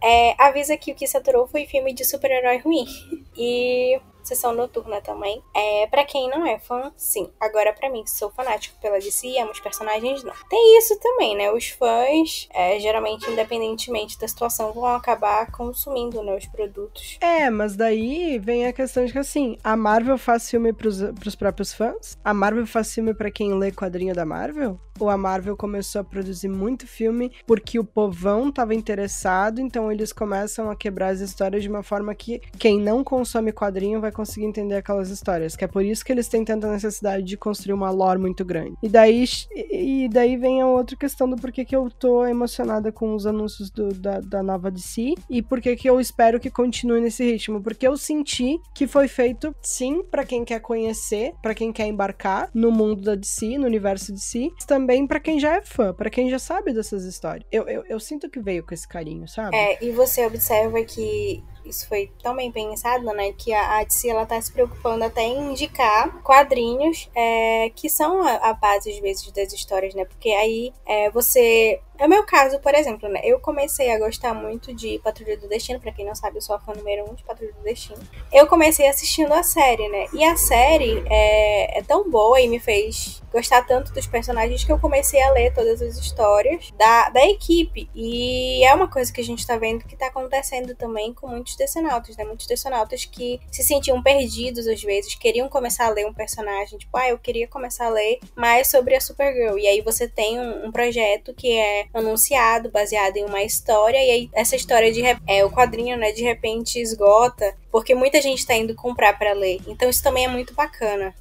[0.00, 2.86] É, avisa que o que saturou foi filme de super-herói ruim.
[3.40, 5.42] E sessão noturna também.
[5.54, 7.30] É, para quem não é fã, sim.
[7.40, 10.34] Agora, para mim, que sou fanático pela DC amo os personagens, não.
[10.48, 11.50] Tem isso também, né?
[11.52, 17.18] Os fãs, é, geralmente, independentemente da situação, vão acabar consumindo né, os produtos.
[17.20, 21.34] É, mas daí vem a questão de que, assim, a Marvel faz filme pros, pros
[21.34, 22.18] próprios fãs?
[22.24, 24.78] A Marvel faz filme para quem lê quadrinho da Marvel?
[24.98, 30.12] Ou a Marvel começou a produzir muito filme porque o povão tava interessado, então eles
[30.12, 34.46] começam a quebrar as histórias de uma forma que quem não consome quadrinho vai conseguir
[34.46, 37.90] entender aquelas histórias, que é por isso que eles têm tanta necessidade de construir uma
[37.90, 38.76] lore muito grande.
[38.82, 39.24] E daí,
[39.54, 43.70] e daí vem a outra questão do porquê que eu tô emocionada com os anúncios
[43.70, 47.86] do, da, da nova DC e porquê que eu espero que continue nesse ritmo, porque
[47.86, 52.70] eu senti que foi feito, sim, para quem quer conhecer, para quem quer embarcar no
[52.70, 56.38] mundo da DC, no universo DC, também para quem já é fã, para quem já
[56.38, 57.46] sabe dessas histórias.
[57.52, 59.56] Eu, eu, eu sinto que veio com esse carinho, sabe?
[59.56, 63.32] É, e você observa que isso foi tão bem pensado, né?
[63.32, 68.36] Que a DC ela tá se preocupando até em indicar quadrinhos é, que são a,
[68.36, 70.04] a, base, às vezes, das histórias, né?
[70.04, 73.20] Porque aí é, você é o meu caso, por exemplo, né?
[73.24, 75.80] Eu comecei a gostar muito de Patrulha do Destino.
[75.80, 77.98] Pra quem não sabe, eu sou a fã número um de Patrulha do Destino.
[78.32, 80.06] Eu comecei assistindo a série, né?
[80.12, 84.70] E a série é, é tão boa e me fez gostar tanto dos personagens que
[84.70, 87.90] eu comecei a ler todas as histórias da, da equipe.
[87.92, 91.56] E é uma coisa que a gente tá vendo que tá acontecendo também com muitos
[91.58, 92.24] decenautas, né?
[92.24, 96.96] Muitos decenautas que se sentiam perdidos às vezes, queriam começar a ler um personagem, tipo,
[96.96, 99.58] ah, eu queria começar a ler mais sobre a Supergirl.
[99.58, 104.10] E aí você tem um, um projeto que é anunciado, baseado em uma história, e
[104.10, 108.54] aí essa história de é, o quadrinho, né, de repente esgota, porque muita gente tá
[108.54, 109.60] indo comprar para ler.
[109.66, 111.14] Então isso também é muito bacana.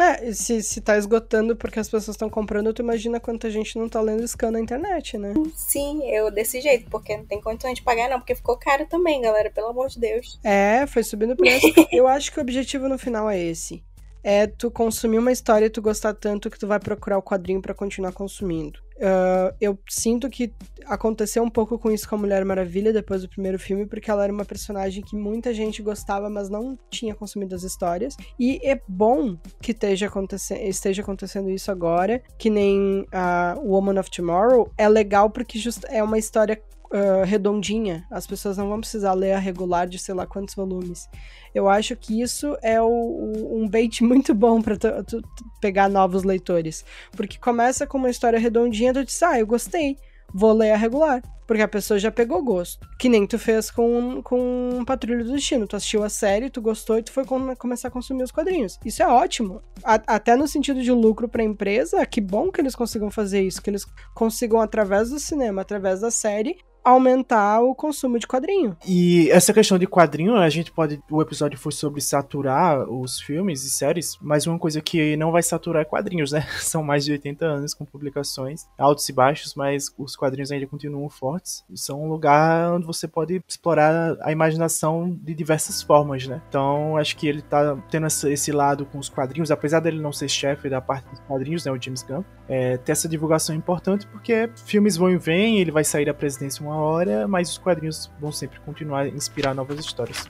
[0.00, 3.88] É, se, se tá esgotando porque as pessoas estão comprando, tu imagina quanta gente não
[3.88, 5.32] tá lendo scan na internet, né?
[5.54, 9.22] Sim, eu desse jeito, porque não tem condição de pagar, não, porque ficou caro também,
[9.22, 10.38] galera, pelo amor de Deus.
[10.44, 11.66] É, foi subindo o preço.
[11.92, 13.82] eu acho que o objetivo no final é esse.
[14.28, 17.62] É tu consumir uma história e tu gostar tanto que tu vai procurar o quadrinho
[17.62, 18.80] para continuar consumindo.
[18.96, 20.52] Uh, eu sinto que
[20.86, 24.24] aconteceu um pouco com isso com a Mulher Maravilha depois do primeiro filme, porque ela
[24.24, 28.16] era uma personagem que muita gente gostava, mas não tinha consumido as histórias.
[28.36, 34.00] E é bom que esteja, aconte esteja acontecendo isso agora, que nem a uh, Woman
[34.00, 34.72] of Tomorrow.
[34.76, 35.56] É legal porque
[35.88, 38.06] é uma história Uh, redondinha.
[38.10, 41.08] As pessoas não vão precisar ler a regular de sei lá quantos volumes.
[41.54, 44.76] Eu acho que isso é o, o, um bait muito bom para
[45.60, 46.84] pegar novos leitores.
[47.12, 49.96] Porque começa com uma história redondinha, tu diz, ah, eu gostei,
[50.32, 51.22] vou ler a regular.
[51.46, 52.86] Porque a pessoa já pegou gosto.
[52.98, 55.66] Que nem tu fez com, com Patrulha do Destino.
[55.66, 58.78] Tu assistiu a série, tu gostou e tu foi com, começar a consumir os quadrinhos.
[58.84, 59.62] Isso é ótimo.
[59.84, 63.62] A, até no sentido de lucro pra empresa, que bom que eles consigam fazer isso.
[63.62, 68.76] Que eles consigam, através do cinema, através da série, aumentar o consumo de quadrinho.
[68.86, 71.00] E essa questão de quadrinho, a gente pode.
[71.10, 75.42] O episódio foi sobre saturar os filmes e séries, mas uma coisa que não vai
[75.42, 76.46] saturar é quadrinhos, né?
[76.60, 81.08] São mais de 80 anos com publicações, altos e baixos, mas os quadrinhos ainda continuam
[81.10, 81.64] fortes.
[81.74, 86.40] São um lugar onde você pode explorar a imaginação de diversas formas, né?
[86.48, 90.28] Então, acho que ele tá tendo esse lado com os quadrinhos, apesar dele não ser
[90.28, 91.72] chefe da parte dos quadrinhos, né?
[91.72, 92.22] O James Gunn.
[92.48, 96.64] É, ter essa divulgação importante porque filmes vão e vêm, ele vai sair da presidência
[96.64, 100.26] uma hora, mas os quadrinhos vão sempre continuar a inspirar novas histórias.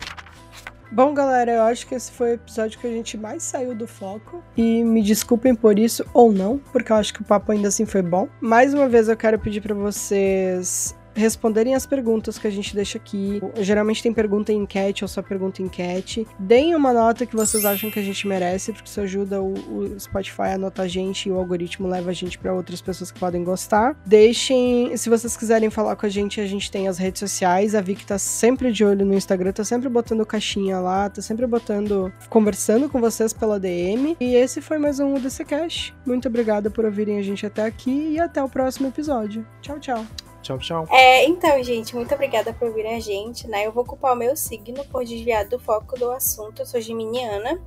[0.91, 3.87] Bom, galera, eu acho que esse foi o episódio que a gente mais saiu do
[3.89, 4.43] foco.
[4.57, 7.85] E me desculpem por isso ou não, porque eu acho que o papo ainda assim
[7.85, 8.29] foi bom.
[8.41, 12.99] Mais uma vez eu quero pedir para vocês responderem as perguntas que a gente deixa
[12.99, 13.41] aqui.
[13.57, 16.27] Geralmente tem pergunta em enquete ou só pergunta em enquete.
[16.39, 19.99] Deem uma nota que vocês acham que a gente merece, porque isso ajuda o, o
[20.01, 23.19] Spotify a anotar a gente e o algoritmo leva a gente para outras pessoas que
[23.19, 23.97] podem gostar.
[24.05, 27.75] Deixem, se vocês quiserem falar com a gente, a gente tem as redes sociais.
[27.75, 31.47] A Vicky tá sempre de olho no Instagram, tá sempre botando caixinha lá, tá sempre
[31.47, 34.17] botando, conversando com vocês pela DM.
[34.21, 35.95] E esse foi mais um DC Cash.
[36.05, 39.47] Muito obrigada por ouvirem a gente até aqui e até o próximo episódio.
[39.62, 40.26] Tchau, tchau.
[40.47, 40.87] Tchau, tchau.
[40.93, 43.67] É, então, gente, muito obrigada por ouvir a gente, né?
[43.67, 46.63] Eu vou ocupar o meu signo por desviar do foco do assunto.
[46.63, 47.61] Eu sou geminiana.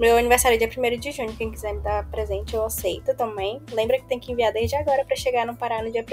[0.00, 1.32] Meu aniversário é dia 1 de junho.
[1.36, 3.62] Quem quiser me dar presente, eu aceito também.
[3.70, 6.08] Lembra que tem que enviar desde agora para chegar no Pará no dia 1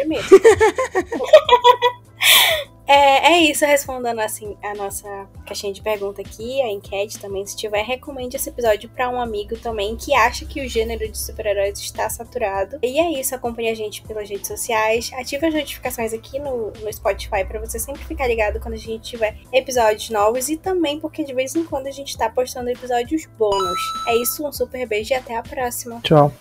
[2.87, 7.45] É, é isso, respondendo assim a nossa caixinha de pergunta aqui, a enquete também.
[7.45, 11.17] Se tiver, recomende esse episódio para um amigo também que acha que o gênero de
[11.17, 12.77] super-heróis está saturado.
[12.83, 16.93] E é isso, acompanhe a gente pelas redes sociais, ative as notificações aqui no, no
[16.93, 21.23] Spotify para você sempre ficar ligado quando a gente tiver episódios novos e também porque
[21.23, 23.79] de vez em quando a gente está postando episódios bônus.
[24.07, 25.99] É isso, um super beijo e até a próxima.
[26.01, 26.31] Tchau.